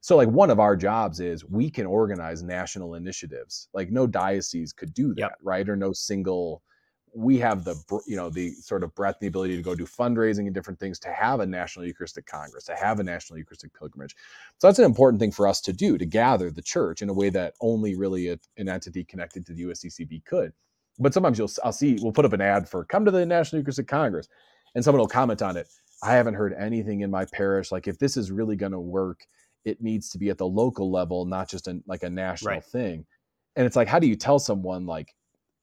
so 0.00 0.16
like 0.16 0.28
one 0.28 0.50
of 0.50 0.58
our 0.58 0.76
jobs 0.76 1.20
is 1.20 1.44
we 1.44 1.70
can 1.70 1.86
organize 1.86 2.42
national 2.42 2.94
initiatives. 2.94 3.68
Like 3.74 3.90
no 3.90 4.06
diocese 4.06 4.72
could 4.72 4.94
do 4.94 5.08
that, 5.08 5.18
yep. 5.18 5.38
right? 5.42 5.68
Or 5.68 5.76
no 5.76 5.92
single 5.92 6.62
we 7.14 7.38
have 7.38 7.64
the 7.64 7.74
you 8.06 8.16
know 8.16 8.30
the 8.30 8.52
sort 8.52 8.82
of 8.82 8.94
breadth 8.94 9.20
the 9.20 9.26
ability 9.26 9.56
to 9.56 9.62
go 9.62 9.74
do 9.74 9.84
fundraising 9.84 10.46
and 10.46 10.54
different 10.54 10.80
things 10.80 10.98
to 10.98 11.12
have 11.12 11.40
a 11.40 11.46
national 11.46 11.84
eucharistic 11.84 12.26
congress 12.26 12.64
to 12.64 12.74
have 12.74 13.00
a 13.00 13.04
national 13.04 13.38
eucharistic 13.38 13.72
pilgrimage. 13.74 14.16
So 14.58 14.66
that's 14.66 14.78
an 14.78 14.84
important 14.84 15.20
thing 15.20 15.30
for 15.30 15.46
us 15.46 15.60
to 15.62 15.72
do 15.72 15.98
to 15.98 16.06
gather 16.06 16.50
the 16.50 16.62
church 16.62 17.02
in 17.02 17.08
a 17.08 17.12
way 17.12 17.28
that 17.30 17.54
only 17.60 17.96
really 17.96 18.28
a, 18.28 18.38
an 18.56 18.68
entity 18.68 19.04
connected 19.04 19.44
to 19.46 19.52
the 19.52 19.64
usccb 19.64 20.24
could. 20.24 20.52
But 20.98 21.12
sometimes 21.12 21.38
you'll 21.38 21.50
i'll 21.64 21.72
see 21.72 21.98
we'll 22.00 22.12
put 22.12 22.24
up 22.24 22.32
an 22.32 22.40
ad 22.40 22.68
for 22.68 22.84
come 22.84 23.04
to 23.04 23.10
the 23.10 23.26
national 23.26 23.60
eucharistic 23.60 23.88
congress 23.88 24.28
and 24.74 24.82
someone 24.82 25.00
will 25.00 25.08
comment 25.08 25.42
on 25.42 25.56
it. 25.56 25.68
I 26.02 26.12
haven't 26.14 26.34
heard 26.34 26.54
anything 26.58 27.02
in 27.02 27.10
my 27.10 27.26
parish. 27.26 27.70
Like 27.70 27.86
if 27.88 27.98
this 27.98 28.16
is 28.16 28.30
really 28.30 28.56
going 28.56 28.72
to 28.72 28.80
work 28.80 29.26
it 29.64 29.80
needs 29.80 30.08
to 30.10 30.18
be 30.18 30.28
at 30.28 30.38
the 30.38 30.46
local 30.46 30.90
level 30.90 31.24
not 31.24 31.48
just 31.48 31.68
in, 31.68 31.84
like 31.86 32.02
a 32.02 32.10
national 32.10 32.54
right. 32.54 32.64
thing. 32.64 33.04
And 33.54 33.66
it's 33.66 33.76
like 33.76 33.88
how 33.88 33.98
do 33.98 34.06
you 34.06 34.16
tell 34.16 34.38
someone 34.38 34.86
like 34.86 35.14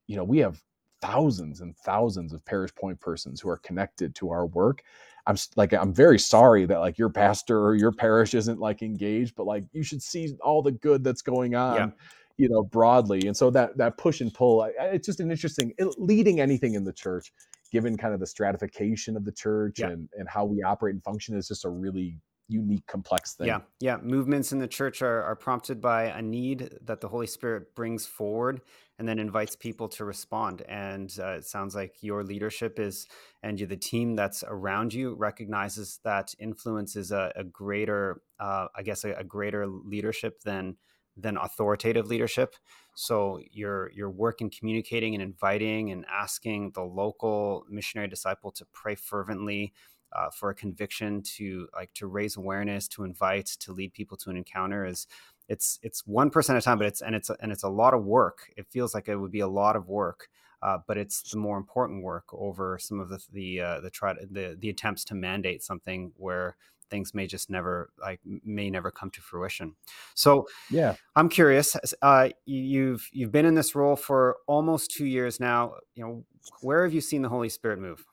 you 0.05 0.15
know 0.15 0.23
we 0.23 0.38
have 0.39 0.62
thousands 1.01 1.62
and 1.62 1.75
thousands 1.77 2.33
of 2.33 2.43
parish 2.45 2.73
point 2.75 2.99
persons 2.99 3.39
who 3.39 3.49
are 3.49 3.57
connected 3.57 4.13
to 4.15 4.31
our 4.31 4.45
work 4.47 4.83
i'm 5.27 5.35
like 5.55 5.73
i'm 5.73 5.93
very 5.93 6.19
sorry 6.19 6.65
that 6.65 6.79
like 6.79 6.97
your 6.97 7.09
pastor 7.09 7.63
or 7.65 7.75
your 7.75 7.91
parish 7.91 8.33
isn't 8.33 8.59
like 8.59 8.81
engaged 8.81 9.35
but 9.35 9.45
like 9.45 9.63
you 9.71 9.83
should 9.83 10.01
see 10.01 10.35
all 10.41 10.62
the 10.62 10.71
good 10.71 11.03
that's 11.03 11.21
going 11.21 11.55
on 11.55 11.75
yeah. 11.75 11.89
you 12.38 12.49
know 12.49 12.63
broadly 12.63 13.21
and 13.27 13.35
so 13.35 13.49
that 13.49 13.77
that 13.77 13.97
push 13.97 14.21
and 14.21 14.33
pull 14.33 14.69
it's 14.79 15.05
just 15.05 15.19
an 15.19 15.31
interesting 15.31 15.73
leading 15.97 16.39
anything 16.39 16.73
in 16.73 16.83
the 16.83 16.93
church 16.93 17.31
given 17.71 17.95
kind 17.95 18.13
of 18.13 18.19
the 18.19 18.27
stratification 18.27 19.15
of 19.15 19.25
the 19.25 19.31
church 19.31 19.79
yeah. 19.79 19.88
and 19.88 20.09
and 20.17 20.27
how 20.27 20.43
we 20.43 20.62
operate 20.63 20.93
and 20.93 21.03
function 21.03 21.38
is 21.38 21.47
just 21.47 21.65
a 21.65 21.69
really 21.69 22.17
unique, 22.49 22.85
complex 22.88 23.35
thing. 23.35 23.47
Yeah, 23.47 23.59
yeah. 23.79 23.97
Movements 24.01 24.51
in 24.51 24.59
the 24.59 24.67
church 24.67 25.01
are, 25.01 25.23
are 25.23 25.35
prompted 25.35 25.79
by 25.79 26.05
a 26.05 26.21
need 26.21 26.77
that 26.81 26.99
the 26.99 27.07
Holy 27.07 27.27
Spirit 27.27 27.75
brings 27.75 28.05
forward 28.05 28.62
and 28.97 29.07
then 29.07 29.19
invites 29.19 29.55
people 29.55 29.88
to 29.89 30.03
respond. 30.03 30.63
And 30.67 31.15
uh, 31.19 31.38
it 31.38 31.45
sounds 31.45 31.75
like 31.75 32.01
your 32.01 32.23
leadership 32.23 32.79
is, 32.79 33.07
and 33.43 33.59
you, 33.59 33.67
the 33.67 33.77
team 33.77 34.15
that's 34.15 34.43
around 34.45 34.93
you 34.93 35.13
recognizes 35.13 35.99
that 36.03 36.33
influence 36.39 36.95
is 36.95 37.12
a, 37.12 37.31
a 37.35 37.43
greater, 37.43 38.21
uh, 38.39 38.67
I 38.75 38.81
guess, 38.81 39.05
a, 39.05 39.13
a 39.13 39.23
greater 39.23 39.67
leadership 39.67 40.41
than 40.41 40.75
than 41.15 41.38
authoritative 41.38 42.07
leadership. 42.07 42.55
So 42.95 43.39
your 43.51 43.91
your 43.93 44.09
work 44.09 44.41
in 44.41 44.49
communicating 44.49 45.13
and 45.13 45.21
inviting 45.21 45.91
and 45.91 46.05
asking 46.12 46.71
the 46.73 46.81
local 46.81 47.65
missionary 47.69 48.07
disciple 48.07 48.51
to 48.51 48.65
pray 48.73 48.95
fervently 48.95 49.73
uh, 50.13 50.30
for 50.32 50.50
a 50.50 50.56
conviction 50.56 51.22
to 51.22 51.67
like 51.76 51.93
to 51.93 52.08
raise 52.08 52.38
awareness, 52.38 52.88
to 52.89 53.04
invite, 53.04 53.48
to 53.60 53.72
lead 53.74 53.93
people 53.93 54.17
to 54.17 54.30
an 54.30 54.38
encounter 54.38 54.86
is 54.86 55.08
it's 55.48 55.80
it's 55.82 56.06
one 56.06 56.30
percent 56.30 56.58
of 56.58 56.63
time, 56.63 56.78
but 56.78 56.88
it's 56.88 57.02
and 57.02 57.15
it's 57.15 57.30
and 57.41 57.52
it's 57.52 57.63
a 57.63 57.69
lot 57.69 57.93
of 57.93 58.04
work. 58.04 58.52
It 58.56 58.67
feels 58.69 58.93
like 58.93 59.08
it 59.08 59.15
would 59.15 59.32
be 59.32 59.39
a 59.39 59.48
lot 59.48 59.76
of 59.76 59.88
work, 59.88 60.30
uh, 60.62 60.78
but 60.88 60.98
it's 60.98 61.32
the 61.32 61.38
more 61.38 61.58
important 61.58 62.04
work 62.04 62.26
over 62.32 62.78
some 62.80 63.00
of 63.00 63.10
the 63.10 63.19
the 63.32 63.62
uh, 63.62 63.80
the 63.82 63.89
try 63.89 64.13
the 64.13 64.56
the 64.60 64.69
attempts 64.69 65.04
to 65.06 65.15
mandate 65.15 65.63
something 65.63 66.12
where 66.17 66.56
things 66.89 67.13
may 67.13 67.28
just 67.28 67.50
never 67.50 67.91
like 68.02 68.19
may 68.26 68.69
never 68.69 68.91
come 68.91 69.10
to 69.12 69.22
fruition. 69.22 69.76
So 70.15 70.48
yeah, 70.69 70.95
I'm 71.15 71.30
curious. 71.30 71.76
Uh, 72.02 72.30
you've 72.45 73.08
you've 73.12 73.32
been 73.32 73.45
in 73.45 73.56
this 73.56 73.76
role 73.76 73.95
for 73.95 74.38
almost 74.48 74.91
two 74.91 75.06
years 75.06 75.39
now. 75.39 75.76
You 75.95 76.04
know, 76.04 76.26
where 76.62 76.84
have 76.84 76.93
you 76.93 77.02
seen 77.02 77.22
the 77.22 77.30
Holy 77.30 77.50
Spirit 77.50 77.80
move? 77.80 78.06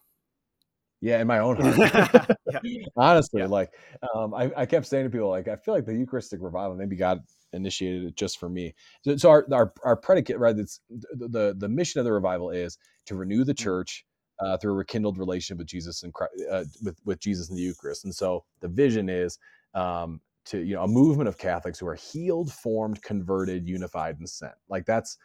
Yeah, 1.00 1.20
in 1.20 1.26
my 1.26 1.38
own 1.40 1.56
heart. 1.56 2.36
Honestly, 2.96 3.42
yeah. 3.42 3.48
like 3.48 3.70
um, 4.14 4.32
I, 4.32 4.50
I, 4.56 4.66
kept 4.66 4.86
saying 4.86 5.04
to 5.04 5.10
people, 5.10 5.28
like 5.28 5.46
I 5.46 5.56
feel 5.56 5.74
like 5.74 5.84
the 5.84 5.94
Eucharistic 5.94 6.40
revival, 6.40 6.74
maybe 6.74 6.96
God 6.96 7.20
initiated 7.52 8.04
it 8.04 8.16
just 8.16 8.38
for 8.38 8.48
me. 8.48 8.74
So, 9.02 9.16
so 9.16 9.30
our, 9.30 9.46
our, 9.52 9.72
our 9.84 9.96
predicate, 9.96 10.38
right? 10.38 10.56
It's 10.56 10.80
the, 10.88 11.28
the, 11.28 11.54
the 11.58 11.68
mission 11.68 11.98
of 11.98 12.06
the 12.06 12.12
revival 12.12 12.50
is 12.50 12.78
to 13.06 13.14
renew 13.14 13.44
the 13.44 13.52
mm-hmm. 13.52 13.62
church 13.62 14.06
uh, 14.40 14.56
through 14.56 14.72
a 14.72 14.76
rekindled 14.76 15.18
relationship 15.18 15.58
with 15.58 15.66
Jesus 15.66 16.02
and 16.02 16.12
uh, 16.50 16.64
with 16.82 16.98
with 17.04 17.20
Jesus 17.20 17.50
in 17.50 17.56
the 17.56 17.62
Eucharist. 17.62 18.04
And 18.04 18.14
so 18.14 18.44
the 18.60 18.68
vision 18.68 19.08
is 19.08 19.38
um, 19.74 20.20
to 20.46 20.58
you 20.62 20.74
know 20.74 20.82
a 20.82 20.88
movement 20.88 21.28
of 21.28 21.38
Catholics 21.38 21.78
who 21.78 21.86
are 21.86 21.94
healed, 21.94 22.52
formed, 22.52 23.02
converted, 23.02 23.68
unified, 23.68 24.18
and 24.18 24.28
sent. 24.28 24.54
Like 24.68 24.84
that's 24.86 25.16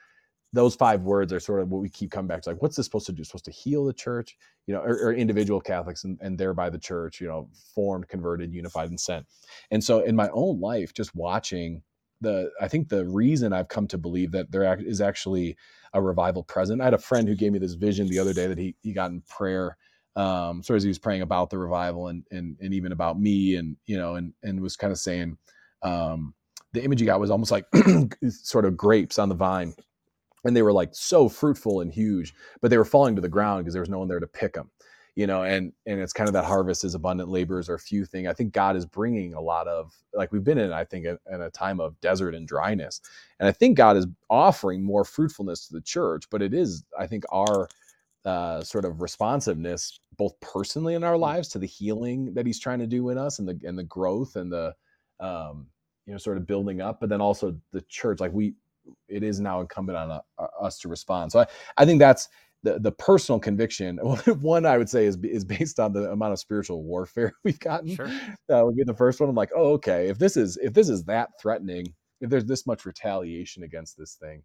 those 0.54 0.76
five 0.76 1.02
words 1.02 1.32
are 1.32 1.40
sort 1.40 1.62
of 1.62 1.70
what 1.70 1.82
we 1.82 1.90
keep 1.90 2.12
coming 2.12 2.28
back 2.28 2.42
to 2.42 2.50
like 2.50 2.62
what's 2.62 2.76
this 2.76 2.86
supposed 2.86 3.06
to 3.06 3.14
do? 3.14 3.24
Supposed 3.24 3.46
to 3.46 3.52
heal 3.52 3.86
the 3.86 3.94
church? 3.94 4.38
You 4.68 4.76
know 4.76 4.82
or, 4.82 5.08
or, 5.08 5.14
individual 5.14 5.60
catholics 5.60 6.04
and, 6.04 6.18
and 6.22 6.38
thereby 6.38 6.70
the 6.70 6.78
church 6.78 7.20
you 7.20 7.28
know 7.28 7.50
formed 7.74 8.08
converted 8.08 8.54
unified 8.54 8.90
and 8.90 9.00
sent. 9.00 9.26
And 9.72 9.84
so 9.84 10.02
in 10.02 10.16
my 10.16 10.30
own 10.34 10.60
life 10.60 10.94
just 10.94 11.16
watching 11.16 11.82
the 12.22 12.52
i 12.62 12.68
think 12.68 12.88
the 12.88 13.06
reason 13.06 13.52
i've 13.52 13.68
come 13.68 13.88
to 13.88 13.98
believe 13.98 14.32
that 14.32 14.52
there 14.52 14.80
is 14.80 15.02
actually 15.02 15.58
a 15.94 16.02
revival 16.02 16.44
present. 16.44 16.80
I 16.82 16.86
had 16.86 16.94
a 16.94 17.00
friend 17.00 17.28
who 17.28 17.36
gave 17.36 17.52
me 17.52 17.60
this 17.60 17.74
vision 17.74 18.08
the 18.08 18.20
other 18.20 18.34
day 18.34 18.48
that 18.48 18.58
he, 18.58 18.76
he 18.82 18.94
got 18.94 19.12
in 19.12 19.22
prayer 19.22 19.76
um 20.16 20.62
so 20.62 20.76
as 20.76 20.84
he 20.84 20.90
was 20.90 21.00
praying 21.00 21.22
about 21.22 21.50
the 21.50 21.58
revival 21.58 22.08
and 22.08 22.24
and, 22.32 22.58
and 22.62 22.74
even 22.74 22.92
about 22.92 23.20
me 23.20 23.56
and 23.56 23.78
you 23.86 23.98
know 23.98 24.16
and 24.16 24.34
and 24.44 24.62
was 24.62 24.76
kind 24.76 24.92
of 24.92 25.00
saying 25.00 25.38
um 25.84 26.34
the 26.74 26.84
image 26.84 27.00
he 27.00 27.06
got 27.06 27.20
was 27.20 27.32
almost 27.32 27.52
like 27.52 27.66
sort 28.30 28.66
of 28.66 28.78
grapes 28.78 29.18
on 29.20 29.30
the 29.30 29.36
vine 29.36 29.74
and 30.44 30.56
they 30.56 30.62
were 30.62 30.74
like 30.74 30.90
so 30.94 31.30
fruitful 31.30 31.82
and 31.82 31.92
huge, 31.92 32.34
but 32.62 32.70
they 32.70 32.78
were 32.78 32.86
falling 32.86 33.16
to 33.16 33.22
the 33.22 33.30
ground 33.30 33.64
because 33.64 33.74
there 33.74 33.82
was 33.82 33.90
no 33.90 34.00
one 34.00 34.08
there 34.08 34.20
to 34.20 34.28
pick 34.28 34.54
them. 34.54 34.70
you 35.16 35.28
know 35.28 35.44
and 35.44 35.74
and 35.86 36.00
it's 36.00 36.14
kind 36.14 36.30
of 36.30 36.34
that 36.34 36.46
harvest 36.46 36.84
is 36.84 36.96
abundant 36.96 37.30
laborers 37.30 37.70
are 37.70 37.78
few 37.78 38.06
thing 38.06 38.28
i 38.28 38.34
think 38.34 38.54
god 38.54 38.76
is 38.76 38.86
bringing 38.86 39.34
a 39.34 39.42
lot 39.42 39.68
of 39.68 39.94
like 40.14 40.32
we've 40.32 40.44
been 40.44 40.58
in 40.58 40.72
i 40.72 40.86
think 40.86 41.06
in 41.06 41.42
a 41.42 41.50
time 41.50 41.80
of 41.80 42.00
desert 42.00 42.34
and 42.34 42.48
dryness 42.48 43.02
and 43.40 43.48
i 43.48 43.52
think 43.52 43.78
god 43.78 43.98
is 43.98 44.08
offering 44.30 44.82
more 44.82 45.04
fruitfulness 45.04 45.68
to 45.68 45.74
the 45.74 45.82
church 45.82 46.24
but 46.30 46.42
it 46.42 46.54
is 46.54 46.84
i 46.98 47.06
think 47.06 47.24
our 47.32 47.68
uh, 48.24 48.62
sort 48.64 48.86
of 48.86 49.02
responsiveness 49.02 50.00
both 50.16 50.40
personally 50.42 50.94
in 50.94 51.04
our 51.04 51.16
mm. 51.16 51.22
lives 51.22 51.48
to 51.48 51.58
the 51.58 51.66
healing 51.66 52.32
that 52.36 52.46
he's 52.46 52.60
trying 52.60 52.78
to 52.78 52.86
do 52.86 53.10
in 53.10 53.18
us 53.18 53.40
and 53.40 53.48
the 53.48 53.60
and 53.68 53.78
the 53.78 53.84
growth 53.84 54.36
and 54.36 54.52
the 54.52 54.74
um 55.20 55.66
you 56.06 56.14
know 56.14 56.20
sort 56.20 56.38
of 56.38 56.46
building 56.46 56.82
up 56.82 57.00
but 57.00 57.10
then 57.10 57.20
also 57.20 57.58
the 57.72 57.82
church 57.90 58.20
like 58.20 58.32
we 58.32 58.54
it 59.08 59.24
is 59.24 59.40
now 59.40 59.62
incumbent 59.62 59.98
on 59.98 60.12
uh, 60.12 60.48
us 60.60 60.80
to 60.80 60.88
respond 60.88 61.32
so 61.32 61.40
i 61.40 61.46
i 61.78 61.86
think 61.86 62.00
that's 62.00 62.30
the 62.64 62.80
the 62.80 62.92
personal 62.92 63.40
conviction 63.40 63.98
one 64.42 64.66
I 64.66 64.78
would 64.78 64.90
say 64.90 65.06
is 65.06 65.18
is 65.24 65.44
based 65.44 65.80
on 65.80 65.94
the 65.94 66.12
amount 66.12 66.34
of 66.34 66.40
spiritual 66.40 66.84
warfare 66.84 67.34
we've 67.44 67.60
gotten. 67.60 67.96
Sure. 67.96 68.12
That 68.48 68.66
would 68.66 68.76
be 68.76 68.84
the 68.84 68.94
first 68.94 69.20
one. 69.20 69.30
I'm 69.30 69.36
like, 69.36 69.52
oh, 69.56 69.74
okay. 69.74 70.08
If 70.08 70.20
this 70.20 70.38
is 70.38 70.58
if 70.58 70.74
this 70.74 70.90
is 70.90 71.04
that 71.06 71.30
threatening, 71.40 71.94
if 72.20 72.30
there's 72.30 72.46
this 72.46 72.68
much 72.68 72.86
retaliation 72.86 73.64
against 73.64 73.98
this 73.98 74.16
thing, 74.16 74.44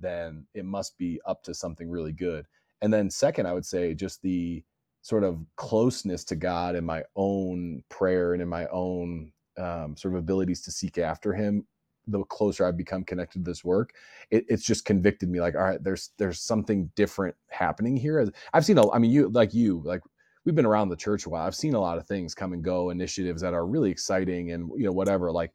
then 0.00 0.46
it 0.54 0.64
must 0.64 0.96
be 0.98 1.20
up 1.26 1.42
to 1.44 1.54
something 1.54 1.90
really 1.90 2.12
good. 2.12 2.46
And 2.82 2.92
then 2.92 3.10
second, 3.10 3.46
I 3.46 3.52
would 3.52 3.66
say 3.66 3.94
just 3.94 4.22
the 4.22 4.62
sort 5.02 5.24
of 5.24 5.44
closeness 5.56 6.24
to 6.24 6.36
God 6.36 6.74
in 6.74 6.84
my 6.84 7.02
own 7.14 7.82
prayer 7.88 8.32
and 8.32 8.42
in 8.42 8.48
my 8.48 8.66
own 8.66 9.32
um, 9.56 9.96
sort 9.96 10.14
of 10.14 10.20
abilities 10.20 10.62
to 10.62 10.70
seek 10.70 10.98
after 10.98 11.32
Him 11.32 11.66
the 12.06 12.22
closer 12.24 12.66
I've 12.66 12.76
become 12.76 13.04
connected 13.04 13.44
to 13.44 13.50
this 13.50 13.64
work, 13.64 13.94
it, 14.30 14.44
it's 14.48 14.64
just 14.64 14.84
convicted 14.84 15.28
me 15.28 15.40
like, 15.40 15.54
all 15.54 15.64
right, 15.64 15.82
there's 15.82 16.10
there's 16.18 16.40
something 16.40 16.90
different 16.94 17.36
happening 17.48 17.96
here. 17.96 18.26
I've 18.52 18.64
seen 18.64 18.78
a, 18.78 18.90
I 18.90 18.98
mean, 18.98 19.10
you 19.10 19.28
like 19.28 19.54
you 19.54 19.82
like 19.84 20.02
we've 20.44 20.54
been 20.54 20.66
around 20.66 20.88
the 20.88 20.96
church 20.96 21.26
a 21.26 21.28
while. 21.28 21.46
I've 21.46 21.54
seen 21.54 21.74
a 21.74 21.80
lot 21.80 21.98
of 21.98 22.06
things 22.06 22.34
come 22.34 22.52
and 22.52 22.62
go, 22.62 22.90
initiatives 22.90 23.42
that 23.42 23.54
are 23.54 23.66
really 23.66 23.90
exciting 23.90 24.52
and 24.52 24.70
you 24.76 24.84
know 24.84 24.92
whatever. 24.92 25.32
Like 25.32 25.52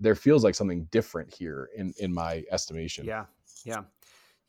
there 0.00 0.14
feels 0.14 0.44
like 0.44 0.54
something 0.54 0.84
different 0.90 1.32
here 1.32 1.68
in 1.76 1.92
in 1.98 2.12
my 2.12 2.44
estimation. 2.50 3.04
Yeah, 3.04 3.26
yeah 3.64 3.82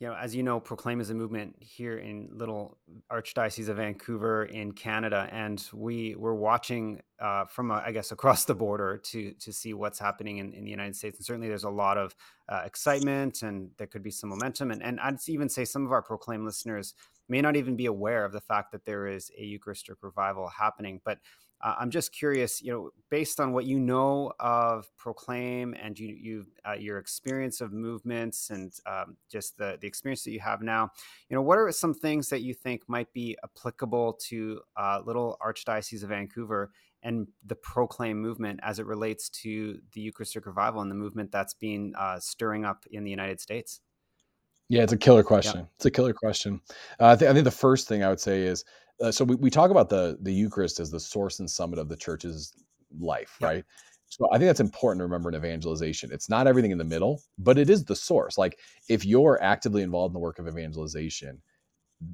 you 0.02 0.08
know, 0.08 0.16
as 0.16 0.34
you 0.34 0.42
know, 0.42 0.58
Proclaim 0.58 1.00
is 1.00 1.10
a 1.10 1.14
movement 1.14 1.54
here 1.60 1.98
in 1.98 2.28
little 2.32 2.76
Archdiocese 3.08 3.68
of 3.68 3.76
Vancouver 3.76 4.46
in 4.46 4.72
Canada, 4.72 5.28
and 5.30 5.64
we 5.72 6.16
we're 6.16 6.34
watching 6.34 7.00
uh, 7.20 7.44
from 7.44 7.70
uh, 7.70 7.80
I 7.86 7.92
guess 7.92 8.10
across 8.10 8.44
the 8.44 8.54
border 8.56 8.98
to 8.98 9.32
to 9.34 9.52
see 9.52 9.74
what's 9.74 10.00
happening 10.00 10.38
in, 10.38 10.54
in 10.54 10.64
the 10.64 10.72
United 10.72 10.96
States. 10.96 11.18
And 11.18 11.24
certainly, 11.24 11.46
there's 11.46 11.62
a 11.62 11.70
lot 11.70 11.98
of 11.98 12.16
uh, 12.48 12.62
excitement, 12.64 13.42
and 13.42 13.70
there 13.78 13.86
could 13.86 14.02
be 14.02 14.10
some 14.10 14.30
momentum. 14.30 14.72
And 14.72 14.82
and 14.82 14.98
I'd 14.98 15.18
even 15.28 15.48
say 15.48 15.64
some 15.64 15.86
of 15.86 15.92
our 15.92 16.02
Proclaim 16.02 16.44
listeners 16.44 16.94
may 17.32 17.40
not 17.40 17.56
even 17.56 17.76
be 17.76 17.86
aware 17.86 18.26
of 18.26 18.32
the 18.32 18.42
fact 18.42 18.70
that 18.72 18.84
there 18.84 19.06
is 19.06 19.30
a 19.38 19.42
Eucharistic 19.42 19.96
revival 20.02 20.48
happening, 20.48 21.00
but 21.02 21.18
uh, 21.62 21.76
I'm 21.78 21.90
just 21.90 22.12
curious, 22.12 22.60
you 22.60 22.72
know, 22.72 22.90
based 23.08 23.40
on 23.40 23.52
what 23.52 23.64
you 23.64 23.78
know 23.78 24.32
of 24.38 24.90
Proclaim 24.98 25.74
and 25.80 25.98
you, 25.98 26.08
you 26.08 26.46
uh, 26.68 26.74
your 26.74 26.98
experience 26.98 27.60
of 27.60 27.72
movements 27.72 28.50
and 28.50 28.72
um, 28.86 29.16
just 29.30 29.56
the 29.56 29.78
the 29.80 29.86
experience 29.86 30.24
that 30.24 30.32
you 30.32 30.40
have 30.40 30.60
now, 30.60 30.90
you 31.30 31.36
know, 31.36 31.42
what 31.42 31.58
are 31.58 31.70
some 31.72 31.94
things 31.94 32.28
that 32.28 32.42
you 32.42 32.52
think 32.52 32.82
might 32.86 33.10
be 33.12 33.38
applicable 33.44 34.18
to 34.28 34.60
uh, 34.76 35.00
Little 35.06 35.38
Archdiocese 35.40 36.02
of 36.02 36.10
Vancouver 36.10 36.70
and 37.02 37.28
the 37.46 37.56
Proclaim 37.56 38.20
movement 38.20 38.60
as 38.62 38.78
it 38.78 38.86
relates 38.86 39.30
to 39.30 39.78
the 39.92 40.00
Eucharistic 40.02 40.46
revival 40.46 40.82
and 40.82 40.90
the 40.90 40.96
movement 40.96 41.32
that's 41.32 41.54
been 41.54 41.94
uh, 41.96 42.18
stirring 42.18 42.64
up 42.64 42.84
in 42.90 43.04
the 43.04 43.10
United 43.10 43.40
States? 43.40 43.80
Yeah, 44.72 44.84
it's 44.84 44.94
a 44.94 44.96
killer 44.96 45.22
question. 45.22 45.68
It's 45.76 45.84
a 45.84 45.90
killer 45.90 46.14
question. 46.14 46.58
Uh, 46.98 47.08
I, 47.08 47.16
th- 47.16 47.30
I 47.30 47.34
think 47.34 47.44
the 47.44 47.50
first 47.50 47.88
thing 47.88 48.02
I 48.02 48.08
would 48.08 48.18
say 48.18 48.40
is 48.44 48.64
uh, 49.02 49.10
so 49.10 49.22
we, 49.22 49.34
we 49.34 49.50
talk 49.50 49.70
about 49.70 49.90
the 49.90 50.16
the 50.22 50.32
Eucharist 50.32 50.80
as 50.80 50.90
the 50.90 50.98
source 50.98 51.40
and 51.40 51.50
summit 51.50 51.78
of 51.78 51.90
the 51.90 51.96
church's 51.96 52.54
life, 52.98 53.36
yep. 53.38 53.50
right? 53.50 53.64
So 54.06 54.26
I 54.32 54.38
think 54.38 54.48
that's 54.48 54.60
important 54.60 55.00
to 55.00 55.04
remember 55.04 55.28
in 55.28 55.34
evangelization. 55.34 56.08
It's 56.10 56.30
not 56.30 56.46
everything 56.46 56.70
in 56.70 56.78
the 56.78 56.84
middle, 56.84 57.22
but 57.36 57.58
it 57.58 57.68
is 57.68 57.84
the 57.84 57.94
source. 57.94 58.38
Like 58.38 58.58
if 58.88 59.04
you're 59.04 59.38
actively 59.42 59.82
involved 59.82 60.12
in 60.12 60.14
the 60.14 60.20
work 60.20 60.38
of 60.38 60.48
evangelization, 60.48 61.42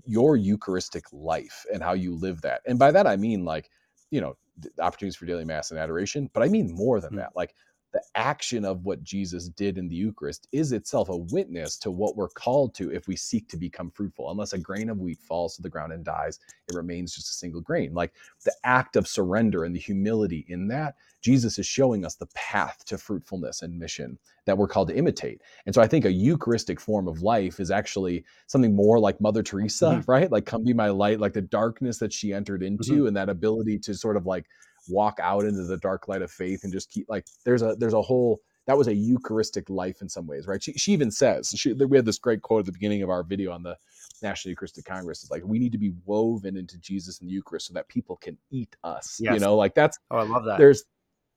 your 0.04 0.36
Eucharistic 0.36 1.04
life 1.12 1.64
and 1.72 1.80
how 1.80 1.92
you 1.92 2.16
live 2.16 2.42
that. 2.42 2.62
And 2.66 2.76
by 2.76 2.90
that 2.90 3.06
I 3.06 3.14
mean 3.14 3.44
like, 3.44 3.70
you 4.10 4.20
know, 4.20 4.36
opportunities 4.80 5.14
for 5.14 5.26
daily 5.26 5.44
mass 5.44 5.70
and 5.70 5.78
adoration, 5.78 6.28
but 6.32 6.42
I 6.42 6.48
mean 6.48 6.74
more 6.74 7.00
than 7.00 7.10
mm-hmm. 7.10 7.18
that. 7.18 7.36
Like 7.36 7.54
the 7.92 8.02
action 8.14 8.64
of 8.64 8.84
what 8.84 9.02
Jesus 9.02 9.48
did 9.48 9.78
in 9.78 9.88
the 9.88 9.94
Eucharist 9.94 10.46
is 10.52 10.72
itself 10.72 11.08
a 11.08 11.16
witness 11.16 11.76
to 11.78 11.90
what 11.90 12.16
we're 12.16 12.28
called 12.28 12.74
to 12.74 12.92
if 12.92 13.08
we 13.08 13.16
seek 13.16 13.48
to 13.48 13.56
become 13.56 13.90
fruitful. 13.90 14.30
Unless 14.30 14.52
a 14.52 14.58
grain 14.58 14.90
of 14.90 14.98
wheat 14.98 15.20
falls 15.22 15.56
to 15.56 15.62
the 15.62 15.70
ground 15.70 15.92
and 15.92 16.04
dies, 16.04 16.38
it 16.68 16.74
remains 16.74 17.14
just 17.14 17.30
a 17.30 17.34
single 17.34 17.62
grain. 17.62 17.94
Like 17.94 18.12
the 18.44 18.54
act 18.64 18.96
of 18.96 19.08
surrender 19.08 19.64
and 19.64 19.74
the 19.74 19.80
humility 19.80 20.44
in 20.48 20.68
that, 20.68 20.96
Jesus 21.22 21.58
is 21.58 21.66
showing 21.66 22.04
us 22.04 22.14
the 22.14 22.28
path 22.34 22.84
to 22.86 22.98
fruitfulness 22.98 23.62
and 23.62 23.78
mission 23.78 24.18
that 24.44 24.56
we're 24.56 24.68
called 24.68 24.88
to 24.88 24.96
imitate. 24.96 25.40
And 25.66 25.74
so 25.74 25.82
I 25.82 25.86
think 25.86 26.04
a 26.04 26.12
Eucharistic 26.12 26.80
form 26.80 27.08
of 27.08 27.22
life 27.22 27.58
is 27.58 27.70
actually 27.70 28.24
something 28.46 28.74
more 28.74 28.98
like 28.98 29.20
Mother 29.20 29.42
Teresa, 29.42 29.86
mm-hmm. 29.86 30.10
right? 30.10 30.30
Like, 30.30 30.46
come 30.46 30.64
be 30.64 30.72
my 30.72 30.88
light, 30.90 31.20
like 31.20 31.32
the 31.32 31.42
darkness 31.42 31.98
that 31.98 32.12
she 32.12 32.32
entered 32.32 32.62
into 32.62 32.92
mm-hmm. 32.92 33.06
and 33.08 33.16
that 33.16 33.28
ability 33.28 33.78
to 33.80 33.94
sort 33.94 34.16
of 34.16 34.26
like 34.26 34.46
walk 34.88 35.18
out 35.22 35.44
into 35.44 35.64
the 35.64 35.76
dark 35.78 36.08
light 36.08 36.22
of 36.22 36.30
faith 36.30 36.64
and 36.64 36.72
just 36.72 36.90
keep 36.90 37.06
like 37.08 37.26
there's 37.44 37.62
a 37.62 37.76
there's 37.78 37.94
a 37.94 38.02
whole 38.02 38.40
that 38.66 38.76
was 38.76 38.86
a 38.86 38.94
Eucharistic 38.94 39.70
life 39.70 40.02
in 40.02 40.10
some 40.10 40.26
ways, 40.26 40.46
right? 40.46 40.62
She, 40.62 40.74
she 40.74 40.92
even 40.92 41.10
says 41.10 41.54
she, 41.56 41.72
we 41.72 41.96
had 41.96 42.04
this 42.04 42.18
great 42.18 42.42
quote 42.42 42.60
at 42.60 42.66
the 42.66 42.72
beginning 42.72 43.02
of 43.02 43.08
our 43.08 43.22
video 43.22 43.50
on 43.50 43.62
the 43.62 43.78
National 44.22 44.50
Eucharistic 44.50 44.84
Congress. 44.84 45.24
is 45.24 45.30
like 45.30 45.42
we 45.42 45.58
need 45.58 45.72
to 45.72 45.78
be 45.78 45.94
woven 46.04 46.54
into 46.56 46.78
Jesus 46.78 47.20
and 47.20 47.28
the 47.28 47.32
Eucharist 47.32 47.68
so 47.68 47.74
that 47.74 47.88
people 47.88 48.16
can 48.16 48.36
eat 48.50 48.76
us. 48.84 49.18
Yes. 49.20 49.34
You 49.34 49.40
know, 49.40 49.56
like 49.56 49.74
that's 49.74 49.98
oh, 50.10 50.18
I 50.18 50.22
love 50.24 50.44
that. 50.44 50.58
There's 50.58 50.84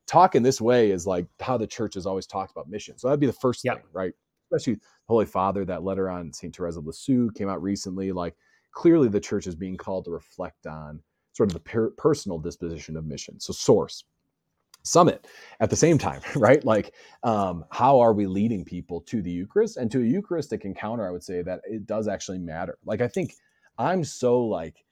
talking 0.08 0.44
this 0.44 0.60
way 0.60 0.92
is 0.92 1.08
like 1.08 1.26
how 1.40 1.58
the 1.58 1.68
church 1.68 1.94
has 1.94 2.06
always 2.06 2.28
talked 2.28 2.52
about 2.52 2.68
mission. 2.70 2.98
So 2.98 3.08
that'd 3.08 3.22
be 3.22 3.28
the 3.28 3.34
first 3.34 3.64
yep. 3.64 3.78
thing, 3.78 3.86
right? 3.94 4.12
Especially 4.52 4.82
Holy 5.08 5.26
Father, 5.26 5.64
that 5.64 5.84
letter 5.84 6.10
on 6.10 6.34
Saint 6.34 6.54
Therese 6.54 6.76
of 6.76 6.86
Lisieux 6.86 7.32
came 7.32 7.48
out 7.48 7.64
recently. 7.64 8.12
Like 8.12 8.36
clearly, 8.74 9.08
the 9.08 9.22
church 9.22 9.48
is 9.48 9.56
being 9.56 9.78
called 9.78 10.04
to 10.06 10.12
reflect 10.12 10.68
on 10.68 11.02
sort 11.34 11.50
of 11.50 11.54
the 11.54 11.60
per- 11.60 11.92
personal 11.92 12.40
disposition 12.40 12.98
of 12.98 13.06
mission. 13.06 13.40
So 13.40 13.54
source, 13.54 14.04
summit 14.84 15.28
at 15.60 15.70
the 15.70 15.76
same 15.76 15.98
time, 15.98 16.22
right? 16.36 16.64
Like, 16.64 16.94
um, 17.24 17.66
how 17.72 18.00
are 18.00 18.14
we 18.14 18.28
leading 18.28 18.66
people 18.66 19.02
to 19.02 19.22
the 19.22 19.32
Eucharist 19.32 19.78
and 19.78 19.92
to 19.92 20.02
a 20.02 20.06
Eucharistic 20.06 20.66
encounter? 20.66 21.08
I 21.08 21.12
would 21.12 21.24
say 21.24 21.42
that 21.42 21.62
it 21.66 21.86
does 21.86 22.08
actually 22.08 22.40
matter. 22.40 22.78
Like, 22.86 23.02
I 23.02 23.08
think 23.08 23.34
I'm 23.78 24.04
so 24.04 24.42
like 24.42 24.84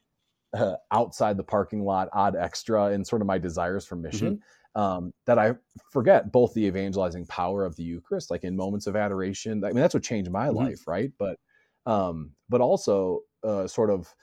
uh, 0.54 0.76
outside 0.92 1.38
the 1.38 1.44
parking 1.44 1.84
lot, 1.84 2.10
ad 2.16 2.36
extra 2.36 2.92
in 2.92 3.06
sort 3.06 3.22
of 3.22 3.28
my 3.28 3.38
desires 3.38 3.86
for 3.86 3.96
mission. 3.96 4.38
Mm-hmm. 4.38 4.44
Um, 4.76 5.14
that 5.26 5.40
I 5.40 5.56
forget 5.92 6.32
both 6.32 6.54
the 6.54 6.66
evangelizing 6.66 7.26
power 7.26 7.66
of 7.66 7.76
the 7.76 7.84
Eucharist, 7.84 8.30
like 8.30 8.44
in 8.44 8.56
moments 8.56 8.86
of 8.86 8.96
adoration. 8.96 9.64
I 9.64 9.70
mean, 9.70 9.78
that's 9.78 9.96
what 9.96 10.04
changed 10.04 10.32
my 10.32 10.48
mm-hmm. 10.48 10.58
life, 10.58 10.88
right? 10.88 11.12
But, 11.18 11.40
um, 11.88 12.32
but 12.50 12.62
also 12.62 13.22
uh, 13.44 13.68
sort 13.68 13.90
of 13.90 14.14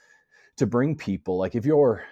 to 0.57 0.67
bring 0.67 0.97
people 0.97 1.37
like 1.37 1.55
if 1.55 1.65
you're 1.65 2.03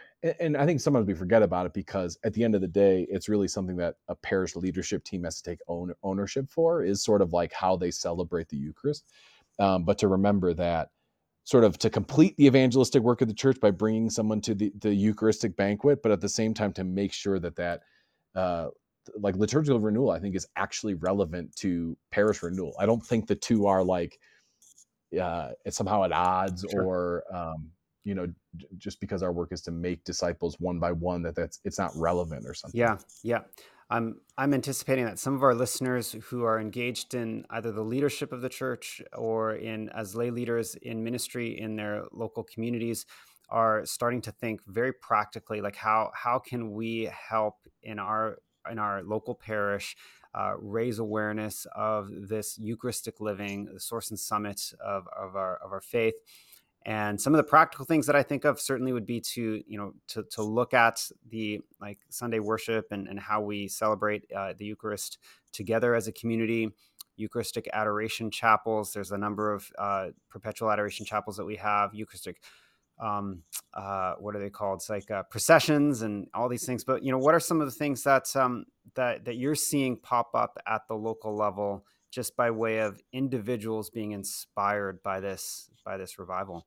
and 0.41 0.57
I 0.57 0.65
think 0.65 0.81
sometimes 0.81 1.07
we 1.07 1.13
forget 1.15 1.43
about 1.43 1.67
it 1.67 1.75
because 1.75 2.19
at 2.25 2.33
the 2.33 2.45
end 2.45 2.55
of 2.55 2.63
the 2.63 2.69
day, 2.69 3.07
it's 3.11 3.29
really 3.29 3.47
something 3.47 3.77
that 3.77 3.97
a 4.09 4.15
parish 4.15 4.57
leadership 4.57 5.05
team 5.05 5.25
has 5.25 5.37
to 5.37 5.51
take 5.51 5.59
own, 5.69 5.93
ownership 6.03 6.49
for 6.49 6.83
is 6.83 7.05
sort 7.05 7.21
of 7.21 7.35
like 7.35 7.53
how 7.53 7.77
they 7.77 7.91
celebrate 7.91 8.49
the 8.49 8.57
Eucharist. 8.57 9.05
Um, 9.59 9.85
but 9.85 9.99
to 9.99 10.09
remember 10.09 10.55
that 10.55 10.89
sort 11.45 11.63
of 11.63 11.77
to 11.79 11.91
complete 11.91 12.37
the 12.39 12.47
evangelistic 12.47 13.03
work 13.03 13.21
of 13.21 13.29
the 13.29 13.35
church 13.35 13.61
by 13.61 13.71
bringing 13.71 14.09
someone 14.09 14.41
to 14.41 14.55
the, 14.55 14.73
the 14.81 14.95
Eucharistic 14.95 15.57
banquet, 15.57 16.03
but 16.03 16.11
at 16.11 16.23
the 16.23 16.29
same 16.29 16.55
time 16.55 16.73
to 16.73 16.85
make 16.85 17.13
sure 17.13 17.39
that 17.39 17.57
that 17.57 17.83
uh, 18.35 18.69
like 19.19 19.37
liturgical 19.37 19.79
renewal, 19.79 20.11
I 20.11 20.21
think 20.21 20.35
is 20.35 20.47
actually 20.57 20.95
relevant 20.95 21.55
to 21.57 21.99
parish 22.11 22.43
renewal. 22.43 22.75
I 22.79 22.87
don't 22.87 23.05
think 23.05 23.27
the 23.27 23.35
two 23.35 23.67
are 23.67 23.85
like 23.85 24.19
uh, 25.21 25.51
it's 25.67 25.77
somehow 25.77 26.03
at 26.05 26.13
odds 26.13 26.65
sure. 26.71 26.83
or 26.83 27.25
um, 27.31 27.71
you 28.05 28.14
know 28.14 28.27
just 28.77 29.01
because 29.01 29.23
our 29.23 29.33
work 29.33 29.53
is 29.53 29.62
to 29.62 29.71
make 29.71 30.05
disciples 30.05 30.57
one 30.61 30.79
by 30.79 30.93
one 30.93 31.23
that 31.23 31.35
that's 31.35 31.61
it's 31.64 31.79
not 31.79 31.90
relevant 31.97 32.47
or 32.47 32.55
something. 32.55 32.79
Yeah 32.79 32.99
yeah. 33.23 33.40
I'm 33.90 34.21
i'm 34.38 34.55
anticipating 34.55 35.05
that 35.05 35.19
some 35.19 35.35
of 35.35 35.43
our 35.43 35.55
listeners 35.55 36.17
who 36.25 36.45
are 36.45 36.59
engaged 36.59 37.12
in 37.14 37.45
either 37.51 37.71
the 37.71 37.83
leadership 37.83 38.33
of 38.33 38.40
the 38.40 38.49
church 38.49 39.03
or 39.14 39.55
in 39.55 39.90
as 39.90 40.14
lay 40.14 40.31
leaders 40.31 40.75
in 40.77 41.05
ministry 41.05 41.61
in 41.61 41.77
their 41.77 42.05
local 42.11 42.45
communities 42.45 43.05
are 43.51 43.85
starting 43.85 44.23
to 44.23 44.33
think 44.33 44.62
very 44.67 44.93
practically 44.93 45.61
like 45.61 45.77
how 45.77 46.11
how 46.14 46.38
can 46.38 46.73
we 46.73 47.11
help 47.29 47.57
in 47.83 47.99
our 47.99 48.38
in 48.71 48.79
our 48.79 49.03
local 49.03 49.35
parish 49.35 49.97
uh, 50.35 50.55
raise 50.59 50.99
awareness 50.99 51.67
of 51.77 52.09
this 52.11 52.59
Eucharistic 52.59 53.21
living, 53.21 53.67
the 53.73 53.81
source 53.81 54.11
and 54.11 54.19
summit 54.19 54.61
of, 54.85 55.07
of, 55.17 55.37
our, 55.37 55.57
of 55.59 55.73
our 55.73 55.81
faith, 55.81 56.14
and 56.87 57.18
some 57.18 57.35
of 57.35 57.38
the 57.38 57.49
practical 57.49 57.87
things 57.87 58.07
that 58.07 58.16
I 58.16 58.23
think 58.23 58.44
of 58.44 58.61
certainly 58.61 58.92
would 58.92 59.07
be 59.07 59.20
to, 59.20 59.62
you 59.66 59.79
know, 59.79 59.94
to, 60.09 60.23
to 60.33 60.42
look 60.42 60.75
at 60.75 61.01
the 61.31 61.61
like 61.81 61.99
Sunday 62.11 62.40
worship 62.40 62.88
and, 62.90 63.09
and 63.09 63.18
how 63.18 63.40
we 63.40 63.68
celebrate 63.68 64.31
uh, 64.37 64.53
the 64.57 64.66
Eucharist 64.66 65.18
together 65.53 65.94
as 65.94 66.09
a 66.09 66.12
community. 66.12 66.70
Eucharistic 67.16 67.68
adoration 67.73 68.31
chapels. 68.31 68.92
There's 68.92 69.12
a 69.12 69.18
number 69.18 69.53
of 69.53 69.70
uh, 69.79 70.09
perpetual 70.29 70.70
adoration 70.70 71.07
chapels 71.07 71.37
that 71.37 71.44
we 71.44 71.57
have. 71.57 71.94
Eucharistic 71.94 72.40
um, 72.99 73.42
uh, 73.73 74.14
what 74.18 74.37
are 74.37 74.38
they 74.38 74.51
called? 74.51 74.79
It's 74.79 74.90
like 74.90 75.11
uh, 75.11 75.25
processions 75.25 76.03
and 76.03 76.29
all 76.35 76.49
these 76.49 76.66
things. 76.66 76.85
But 76.85 77.03
you 77.03 77.11
know, 77.11 77.18
what 77.18 77.35
are 77.35 77.40
some 77.40 77.61
of 77.61 77.66
the 77.66 77.73
things 77.73 78.03
that 78.05 78.35
um, 78.37 78.66
that 78.94 79.25
that 79.25 79.37
you're 79.37 79.55
seeing 79.55 79.97
pop 79.97 80.31
up 80.35 80.59
at 80.66 80.83
the 80.88 80.94
local 80.94 81.35
level, 81.35 81.85
just 82.11 82.37
by 82.37 82.51
way 82.51 82.79
of 82.79 83.01
individuals 83.12 83.90
being 83.90 84.12
inspired 84.12 85.03
by 85.03 85.20
this 85.20 85.70
by 85.85 85.97
this 85.97 86.18
revival? 86.18 86.66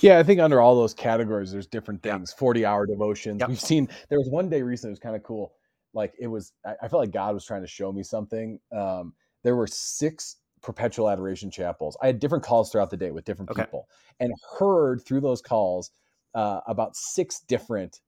Yeah, 0.00 0.18
I 0.18 0.22
think 0.22 0.40
under 0.40 0.60
all 0.60 0.76
those 0.76 0.94
categories, 0.94 1.50
there's 1.52 1.66
different 1.66 2.02
things. 2.02 2.30
Yep. 2.30 2.38
Forty 2.38 2.64
hour 2.64 2.86
devotions. 2.86 3.40
Yep. 3.40 3.48
We've 3.48 3.60
seen. 3.60 3.88
There 4.08 4.18
was 4.18 4.28
one 4.28 4.48
day 4.48 4.62
recently. 4.62 4.90
It 4.90 4.92
was 4.92 4.98
kind 5.00 5.16
of 5.16 5.22
cool. 5.22 5.54
Like 5.94 6.14
it 6.18 6.26
was. 6.26 6.52
I, 6.64 6.74
I 6.82 6.88
felt 6.88 7.00
like 7.00 7.10
God 7.10 7.34
was 7.34 7.44
trying 7.44 7.62
to 7.62 7.68
show 7.68 7.92
me 7.92 8.02
something. 8.02 8.60
Um, 8.72 9.14
there 9.42 9.56
were 9.56 9.66
six 9.66 10.36
perpetual 10.62 11.08
adoration 11.08 11.50
chapels. 11.50 11.96
I 12.02 12.06
had 12.06 12.18
different 12.18 12.44
calls 12.44 12.70
throughout 12.70 12.90
the 12.90 12.96
day 12.96 13.10
with 13.10 13.24
different 13.24 13.50
Okay. 13.50 13.62
people, 13.62 13.88
and 14.20 14.32
heard 14.58 15.02
through 15.04 15.20
those 15.20 15.40
calls 15.40 15.90
uh, 16.34 16.60
about 16.66 16.96
six 16.96 17.40
different. 17.40 18.00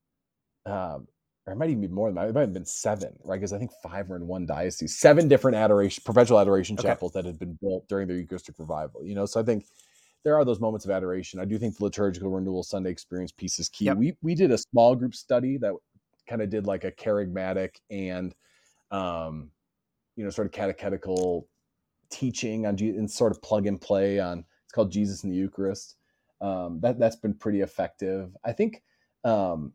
Um, 0.67 1.09
or 1.47 1.55
it 1.55 1.57
might 1.57 1.71
even 1.71 1.81
be 1.81 1.89
more 1.89 2.09
than 2.09 2.17
that. 2.17 2.29
It 2.29 2.35
might 2.35 2.43
have 2.43 2.53
been 2.53 2.67
seven, 2.67 3.17
right? 3.25 3.37
Because 3.37 3.55
I 3.55 3.59
think 3.59 3.71
five 3.83 4.09
were 4.11 4.17
in 4.17 4.27
one 4.27 4.45
diocese. 4.45 4.99
Seven 4.99 5.29
different 5.29 5.57
adoration, 5.57 6.03
perpetual 6.05 6.39
adoration 6.39 6.77
Okay. 6.79 6.89
chapels 6.89 7.13
that 7.13 7.25
had 7.25 7.39
been 7.39 7.57
built 7.63 7.89
during 7.89 8.07
the 8.07 8.15
Eucharistic 8.15 8.59
revival. 8.59 9.03
You 9.03 9.15
know, 9.15 9.25
so 9.25 9.41
I 9.41 9.45
think 9.45 9.65
there 10.25 10.37
are 10.37 10.45
those 10.45 10.61
moments 10.61 10.85
of 10.85 10.91
adoration. 10.91 11.41
I 11.41 11.45
do 11.45 11.59
think 11.59 11.77
the 11.77 11.85
liturgical 11.85 12.31
renewal 12.31 12.63
Sunday 12.63 12.91
experience 12.91 13.33
piece 13.33 13.59
is 13.59 13.69
key. 13.69 13.87
Yep. 13.87 13.97
We 13.97 14.17
we 14.23 14.35
did 14.35 14.51
a 14.51 14.59
small 14.59 14.95
group 14.97 15.15
study 15.15 15.59
that 15.59 15.75
kind 16.29 16.43
of 16.43 16.51
did 16.51 16.67
like 16.67 16.85
a 16.85 16.93
charismatic 16.93 17.77
and 17.91 18.35
um, 18.91 19.51
you 20.17 20.25
know, 20.25 20.31
sort 20.31 20.47
of 20.47 20.53
catechetical 20.53 21.49
teaching 22.11 22.67
on 22.67 22.77
and 22.81 23.11
sort 23.11 23.33
of 23.33 23.43
plug 23.43 23.67
and 23.67 23.81
play 23.81 24.19
on 24.19 24.45
it's 24.65 24.73
called 24.73 24.93
Jesus 24.93 25.25
in 25.25 25.31
the 25.31 25.37
Eucharist. 25.37 25.97
Um, 26.41 26.81
that 26.81 26.99
that's 26.99 27.17
been 27.17 27.35
pretty 27.35 27.61
effective. 27.63 28.37
I 28.45 28.53
think 28.53 28.83
um, 29.25 29.75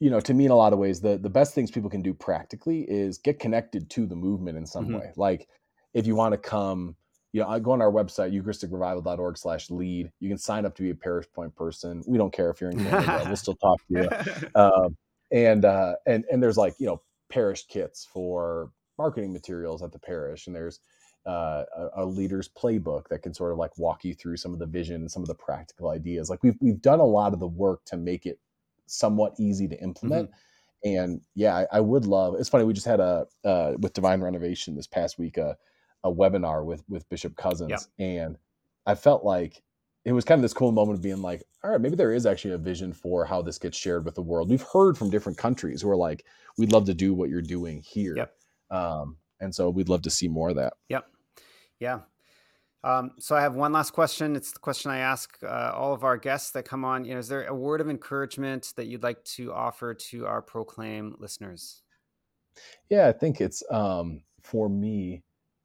you 0.00 0.10
know, 0.10 0.20
to 0.20 0.34
me 0.34 0.46
in 0.46 0.50
a 0.50 0.56
lot 0.56 0.72
of 0.72 0.78
ways, 0.78 1.00
the 1.00 1.18
the 1.18 1.30
best 1.30 1.54
things 1.54 1.70
people 1.70 1.90
can 1.90 2.02
do 2.02 2.14
practically 2.14 2.82
is 2.90 3.18
get 3.18 3.38
connected 3.38 3.90
to 3.90 4.06
the 4.06 4.16
movement 4.16 4.56
in 4.58 4.66
some 4.66 4.86
Mhm. 4.86 4.94
way. 4.94 5.12
Like 5.16 5.48
if 5.94 6.06
you 6.06 6.14
want 6.16 6.32
to 6.32 6.38
come, 6.38 6.96
you 7.32 7.40
know, 7.40 7.48
I 7.48 7.58
go 7.60 7.70
on 7.70 7.80
our 7.80 7.92
website, 7.92 8.32
eucharisticrevival.org 8.32 9.38
slash 9.38 9.70
lead. 9.70 10.10
You 10.18 10.28
can 10.28 10.38
sign 10.38 10.66
up 10.66 10.74
to 10.76 10.82
be 10.82 10.90
a 10.90 10.94
parish 10.94 11.26
point 11.32 11.54
person. 11.54 12.02
We 12.06 12.18
don't 12.18 12.32
care 12.32 12.50
if 12.50 12.60
you're 12.60 12.70
in 12.70 12.84
Canada. 12.84 13.24
we'll 13.26 13.36
still 13.36 13.54
talk 13.54 13.78
to 13.88 14.02
you 14.02 14.48
um, 14.60 14.96
and 15.30 15.64
uh, 15.64 15.94
and 16.06 16.24
and 16.30 16.42
there's 16.42 16.56
like 16.56 16.74
you 16.78 16.86
know 16.86 17.00
parish 17.28 17.66
kits 17.66 18.06
for 18.12 18.72
marketing 18.98 19.32
materials 19.32 19.82
at 19.82 19.92
the 19.92 19.98
parish, 19.98 20.46
and 20.46 20.56
there's 20.56 20.80
uh, 21.26 21.64
a, 21.76 21.88
a 22.02 22.04
leader's 22.04 22.48
playbook 22.48 23.08
that 23.08 23.22
can 23.22 23.32
sort 23.32 23.52
of 23.52 23.58
like 23.58 23.76
walk 23.78 24.04
you 24.04 24.14
through 24.14 24.36
some 24.36 24.52
of 24.52 24.58
the 24.58 24.66
vision 24.66 24.96
and 24.96 25.10
some 25.10 25.22
of 25.22 25.28
the 25.28 25.34
practical 25.34 25.90
ideas. 25.90 26.30
Like 26.30 26.42
we've 26.42 26.56
we've 26.60 26.82
done 26.82 27.00
a 27.00 27.04
lot 27.04 27.32
of 27.32 27.40
the 27.40 27.46
work 27.46 27.84
to 27.86 27.96
make 27.96 28.26
it 28.26 28.38
somewhat 28.86 29.34
easy 29.38 29.68
to 29.68 29.80
implement. 29.80 30.30
And 30.82 31.20
yeah, 31.34 31.54
I, 31.56 31.66
I 31.72 31.80
would 31.80 32.06
love. 32.06 32.36
It's 32.38 32.48
funny. 32.48 32.64
We 32.64 32.72
just 32.72 32.86
had 32.86 33.00
a 33.00 33.26
uh, 33.44 33.74
with 33.78 33.92
Divine 33.92 34.20
Renovation 34.20 34.74
this 34.74 34.86
past 34.86 35.18
week 35.18 35.36
a 35.36 35.56
a 36.04 36.10
webinar 36.10 36.64
with 36.64 36.82
with 36.88 37.08
Bishop 37.08 37.34
Cozzens, 37.34 37.88
and 37.98 38.36
I 38.86 38.94
felt 38.94 39.24
like 39.24 39.62
it 40.04 40.12
was 40.12 40.24
kind 40.24 40.38
of 40.38 40.42
this 40.42 40.54
cool 40.54 40.72
moment 40.72 40.96
of 40.96 41.02
being 41.02 41.20
like, 41.20 41.42
all 41.62 41.70
right, 41.70 41.80
maybe 41.80 41.96
there 41.96 42.14
is 42.14 42.24
actually 42.24 42.54
a 42.54 42.58
vision 42.58 42.92
for 42.92 43.24
how 43.24 43.42
this 43.42 43.58
gets 43.58 43.76
shared 43.76 44.04
with 44.04 44.14
the 44.14 44.22
world. 44.22 44.48
We've 44.48 44.64
heard 44.72 44.96
from 44.96 45.10
different 45.10 45.36
countries 45.36 45.82
who 45.82 45.90
are 45.90 45.96
like, 45.96 46.24
we'd 46.56 46.72
love 46.72 46.86
to 46.86 46.94
do 46.94 47.12
what 47.12 47.28
you're 47.28 47.42
doing 47.42 47.82
here. 47.82 48.16
Yep. 48.16 48.32
Um, 48.70 49.16
and 49.40 49.54
so 49.54 49.68
we'd 49.68 49.90
love 49.90 50.02
to 50.02 50.10
see 50.10 50.26
more 50.26 50.50
of 50.50 50.56
that. 50.56 50.72
Yep. 50.88 51.06
Yeah. 51.80 52.00
Um, 52.82 53.10
so 53.18 53.36
I 53.36 53.42
have 53.42 53.56
one 53.56 53.72
last 53.72 53.90
question. 53.90 54.36
It's 54.36 54.52
the 54.52 54.58
question 54.58 54.90
I 54.90 54.98
ask 54.98 55.36
uh, 55.42 55.72
all 55.74 55.92
of 55.92 56.02
our 56.02 56.16
guests 56.16 56.50
that 56.52 56.64
come 56.64 56.82
on. 56.82 57.04
You 57.04 57.12
know, 57.12 57.20
is 57.20 57.28
there 57.28 57.44
a 57.44 57.54
word 57.54 57.82
of 57.82 57.90
encouragement 57.90 58.72
that 58.76 58.86
you'd 58.86 59.02
like 59.02 59.22
to 59.24 59.52
offer 59.52 59.92
to 59.92 60.26
our 60.26 60.40
Proclaim 60.40 61.14
listeners? 61.18 61.82
Yeah, 62.88 63.08
I 63.08 63.12
think 63.12 63.42
it's 63.42 63.62
um, 63.70 64.22
for 64.42 64.70
me, 64.70 65.22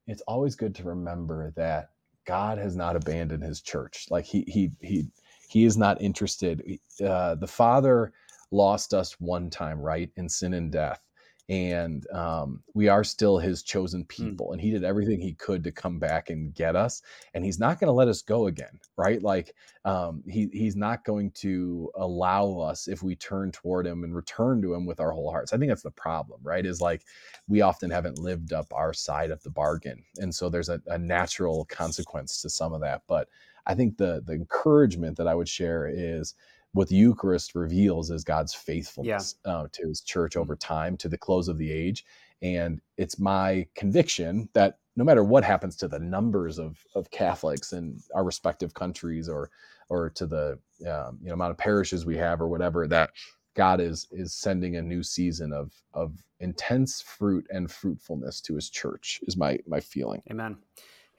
it's 0.07 0.21
always 0.23 0.55
good 0.55 0.75
to 0.75 0.83
remember 0.83 1.53
that 1.55 1.91
God 2.25 2.57
has 2.57 2.75
not 2.75 2.95
abandoned 2.95 3.43
his 3.43 3.61
church. 3.61 4.07
Like 4.09 4.25
he 4.25 4.43
he 4.47 4.71
he 4.81 5.07
he 5.49 5.65
is 5.65 5.77
not 5.77 6.01
interested. 6.01 6.79
Uh, 7.05 7.35
the 7.35 7.47
Father 7.47 8.13
lost 8.51 8.93
us 8.93 9.13
one 9.19 9.49
time, 9.49 9.79
right, 9.79 10.11
in 10.17 10.29
sin 10.29 10.53
and 10.55 10.71
death. 10.71 11.04
And 11.47 12.09
um, 12.11 12.63
we 12.73 12.87
are 12.87 13.03
still 13.03 13.37
his 13.37 13.61
chosen 13.61 14.03
people. 14.05 14.51
And 14.51 14.59
he 14.59 14.71
did 14.71 14.83
everything 14.83 15.19
he 15.21 15.33
could 15.33 15.63
to 15.63 15.71
come 15.71 15.99
back 15.99 16.31
and 16.31 16.53
get 16.53 16.75
us. 16.75 17.03
And 17.33 17.45
he's 17.45 17.59
not 17.59 17.79
going 17.79 17.87
to 17.87 17.93
let 17.93 18.07
us 18.07 18.23
go 18.23 18.47
again, 18.47 18.79
right? 18.97 19.21
Like 19.21 19.53
um, 19.83 20.23
he, 20.27 20.49
he's 20.51 20.75
not 20.75 21.05
going 21.05 21.31
to 21.31 21.91
allow 21.95 22.57
us 22.57 22.87
if 22.87 23.03
we 23.03 23.15
turn 23.15 23.51
toward 23.51 23.85
him 23.85 24.03
and 24.03 24.15
return 24.15 24.61
to 24.63 24.73
him 24.73 24.87
with 24.87 24.99
our 24.99 25.11
whole 25.11 25.29
hearts. 25.29 25.53
I 25.53 25.57
think 25.57 25.69
that's 25.69 25.83
the 25.83 25.91
problem, 25.91 26.39
right? 26.43 26.65
Is 26.65 26.81
like 26.81 27.03
we 27.47 27.61
often 27.61 27.91
haven't 27.91 28.17
lived 28.17 28.51
up 28.51 28.67
our 28.73 28.93
side 28.93 29.29
of 29.29 29.43
the 29.43 29.51
bargain. 29.51 30.03
And 30.17 30.33
so 30.33 30.49
there's 30.49 30.69
a, 30.69 30.81
a 30.87 30.97
natural 30.97 31.65
consequence 31.65 32.41
to 32.41 32.49
some 32.49 32.73
of 32.73 32.81
that. 32.81 33.03
But 33.07 33.29
I 33.67 33.75
think 33.75 33.97
the 33.97 34.23
the 34.25 34.33
encouragement 34.33 35.17
that 35.17 35.27
I 35.27 35.35
would 35.35 35.49
share 35.49 35.87
is 35.87 36.35
what 36.75 36.89
the 36.89 36.95
Eucharist 36.95 37.55
reveals 37.55 38.11
is 38.11 38.25
God's 38.25 38.53
faithfulness 38.53 39.35
yeah. 39.45 39.51
uh, 39.51 39.67
to 39.71 39.87
his 39.87 40.01
church 40.01 40.35
over 40.35 40.57
time 40.57 40.97
to 40.97 41.07
the 41.07 41.17
close 41.17 41.47
of 41.47 41.57
the 41.57 41.71
age. 41.71 42.03
And 42.41 42.81
it's 42.97 43.17
my 43.17 43.65
conviction 43.75 44.49
that 44.53 44.79
no 44.97 45.05
matter 45.05 45.23
what 45.23 45.45
happens 45.45 45.77
to 45.77 45.87
the 45.87 45.99
numbers 45.99 46.59
of, 46.59 46.77
of 46.93 47.09
Catholics 47.11 47.71
in 47.71 47.97
our 48.13 48.25
respective 48.25 48.73
countries 48.73 49.29
or 49.29 49.49
or 49.87 50.09
to 50.09 50.25
the 50.25 50.59
um, 50.89 51.19
you 51.21 51.27
know 51.27 51.33
amount 51.33 51.51
of 51.51 51.57
parishes 51.57 52.05
we 52.05 52.17
have 52.17 52.41
or 52.41 52.49
whatever, 52.49 52.87
that 52.87 53.11
God 53.55 53.79
is 53.79 54.07
is 54.11 54.33
sending 54.33 54.75
a 54.75 54.81
new 54.81 55.01
season 55.01 55.53
of 55.53 55.71
of 55.93 56.17
intense 56.41 57.01
fruit 57.01 57.47
and 57.51 57.71
fruitfulness 57.71 58.41
to 58.41 58.55
his 58.55 58.69
church 58.69 59.21
is 59.27 59.37
my 59.37 59.59
my 59.65 59.79
feeling. 59.79 60.21
Amen. 60.29 60.57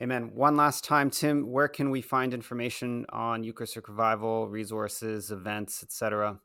Amen. 0.02 0.30
One 0.35 0.56
last 0.56 0.85
time, 0.85 1.09
Tim, 1.11 1.50
where 1.50 1.68
can 1.68 1.90
we 1.90 2.02
find 2.02 2.35
information 2.35 3.06
on 3.11 3.42
Eucharistic 3.42 3.88
Revival, 3.88 4.46
resources, 4.48 5.30
events, 5.30 5.82
etc.? 5.82 6.38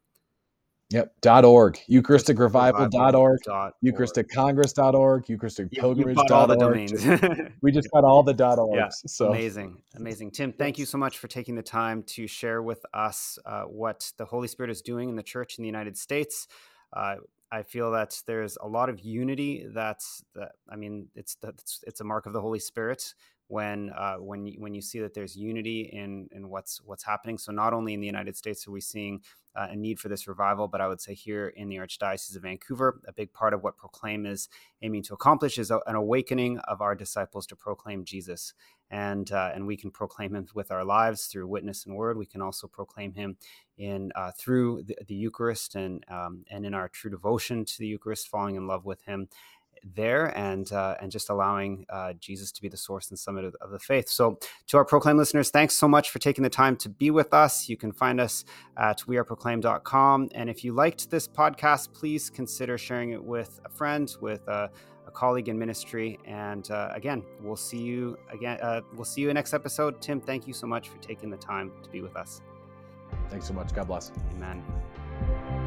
Yep. 0.91 1.13
Dot 1.21 1.45
.org, 1.45 1.79
eucharisticrevival.org, 1.89 2.91
Dot 2.91 3.15
org. 3.15 3.39
Eucharistic 3.81 4.29
Congress. 4.29 4.73
Dot 4.73 4.93
eucharisticcongress.org, 4.93 5.25
eucharisticpilgrimage.org. 5.25 6.31
all 6.31 6.47
the 6.47 6.55
domains. 6.55 7.51
we 7.61 7.71
just 7.71 7.89
got 7.91 8.03
all 8.03 8.23
the 8.23 8.33
dot 8.33 8.57
.orgs. 8.57 8.75
Yeah, 8.75 8.89
so 8.89 9.29
amazing, 9.29 9.81
amazing. 9.95 10.31
Tim, 10.31 10.51
thank 10.51 10.77
you 10.77 10.85
so 10.85 10.97
much 10.97 11.17
for 11.17 11.27
taking 11.27 11.55
the 11.55 11.63
time 11.63 12.03
to 12.03 12.27
share 12.27 12.61
with 12.61 12.85
us 12.93 13.39
uh, 13.45 13.63
what 13.63 14.11
the 14.17 14.25
Holy 14.25 14.49
Spirit 14.49 14.69
is 14.69 14.81
doing 14.81 15.09
in 15.09 15.15
the 15.15 15.23
church 15.23 15.57
in 15.57 15.61
the 15.61 15.67
United 15.67 15.97
States. 15.97 16.47
Uh, 16.91 17.15
I 17.53 17.63
feel 17.63 17.91
that 17.91 18.21
there's 18.27 18.57
a 18.61 18.67
lot 18.67 18.89
of 18.89 18.99
unity. 19.01 19.65
That's 19.67 20.23
that. 20.35 20.53
I 20.69 20.75
mean, 20.75 21.07
it's 21.15 21.37
it's 21.43 21.83
it's 21.87 22.01
a 22.01 22.05
mark 22.05 22.25
of 22.25 22.33
the 22.33 22.41
Holy 22.41 22.59
Spirit 22.59 23.13
when 23.51 23.89
uh, 23.89 24.15
when 24.15 24.45
you, 24.45 24.55
when 24.59 24.73
you 24.73 24.81
see 24.81 24.99
that 24.99 25.13
there's 25.13 25.35
unity 25.35 25.89
in 25.91 26.29
in 26.31 26.47
what's 26.47 26.81
what's 26.85 27.03
happening. 27.03 27.37
So 27.37 27.51
not 27.51 27.73
only 27.73 27.93
in 27.93 27.99
the 27.99 28.07
United 28.07 28.37
States 28.37 28.65
are 28.65 28.71
we 28.71 28.79
seeing 28.79 29.21
uh, 29.57 29.67
a 29.71 29.75
need 29.75 29.99
for 29.99 30.07
this 30.07 30.25
revival, 30.25 30.69
but 30.69 30.79
I 30.79 30.87
would 30.87 31.01
say 31.01 31.13
here 31.13 31.49
in 31.49 31.67
the 31.67 31.75
Archdiocese 31.75 32.37
of 32.37 32.43
Vancouver, 32.43 33.01
a 33.05 33.11
big 33.11 33.33
part 33.33 33.53
of 33.53 33.61
what 33.61 33.75
Proclaim 33.75 34.25
is 34.25 34.47
aiming 34.81 35.03
to 35.03 35.13
accomplish 35.13 35.57
is 35.57 35.69
a, 35.69 35.81
an 35.85 35.95
awakening 35.95 36.59
of 36.59 36.79
our 36.79 36.95
disciples 36.95 37.45
to 37.47 37.57
proclaim 37.57 38.05
Jesus, 38.05 38.53
and 38.89 39.29
uh, 39.33 39.51
and 39.53 39.67
we 39.67 39.75
can 39.75 39.91
proclaim 39.91 40.33
Him 40.33 40.47
with 40.55 40.71
our 40.71 40.85
lives 40.85 41.25
through 41.25 41.47
witness 41.47 41.85
and 41.85 41.97
word. 41.97 42.17
We 42.17 42.25
can 42.25 42.41
also 42.41 42.67
proclaim 42.67 43.13
Him 43.13 43.35
in 43.77 44.13
uh, 44.15 44.31
through 44.39 44.83
the, 44.83 44.95
the, 45.07 45.15
Eucharist 45.15 45.75
and 45.75 46.05
um, 46.07 46.45
and 46.49 46.65
in 46.65 46.73
our 46.73 46.87
true 46.87 47.11
devotion 47.11 47.65
to 47.65 47.79
the 47.79 47.87
Eucharist, 47.87 48.29
falling 48.29 48.55
in 48.55 48.65
love 48.65 48.85
with 48.85 49.01
Him 49.01 49.27
there 49.95 50.37
and 50.37 50.71
uh, 50.71 50.95
and 51.01 51.11
just 51.11 51.29
allowing 51.29 51.85
uh, 51.89 52.13
Jesus 52.13 52.51
to 52.51 52.61
be 52.61 52.69
the 52.69 52.77
source 52.77 53.09
and 53.09 53.17
summit 53.17 53.45
of, 53.45 53.55
of, 53.61 53.71
the 53.71 53.79
faith. 53.79 54.09
So, 54.09 54.39
to 54.67 54.77
our 54.77 54.85
Proclaim 54.85 55.17
listeners, 55.17 55.49
thanks 55.49 55.75
so 55.75 55.87
much 55.87 56.09
for 56.09 56.19
taking 56.19 56.43
the 56.43 56.49
time 56.49 56.75
to 56.77 56.89
be 56.89 57.11
with 57.11 57.33
us. 57.33 57.67
You 57.69 57.77
can 57.77 57.91
find 57.91 58.19
us 58.19 58.45
at 58.77 58.99
weareproclaim.com. 58.99 60.29
And 60.33 60.49
if 60.49 60.63
you 60.63 60.73
liked 60.73 61.09
this 61.09 61.27
podcast, 61.27 61.93
please 61.93 62.29
consider 62.29 62.77
sharing 62.77 63.11
it 63.11 63.23
with 63.23 63.59
a 63.65 63.69
friend, 63.69 64.13
with 64.21 64.47
a, 64.47 64.69
a 65.07 65.11
colleague 65.11 65.49
in 65.49 65.57
ministry. 65.57 66.19
And 66.25 66.69
uh, 66.71 66.89
again, 66.93 67.23
we'll 67.41 67.55
see 67.55 67.81
you 67.81 68.17
again. 68.31 68.59
uh, 68.61 68.81
we'll 68.95 69.05
see 69.05 69.21
you 69.21 69.29
in 69.29 69.35
next 69.35 69.53
episode. 69.53 70.01
Tim, 70.01 70.21
thank 70.21 70.47
you 70.47 70.53
so 70.53 70.67
much 70.67 70.89
for 70.89 70.97
taking 70.97 71.29
the 71.29 71.37
time 71.37 71.71
to 71.83 71.89
be 71.89 72.01
with 72.01 72.15
us. 72.15 72.41
Thanks 73.29 73.47
so 73.47 73.53
much. 73.53 73.73
God 73.73 73.87
bless. 73.87 74.11
Amen. 74.35 75.60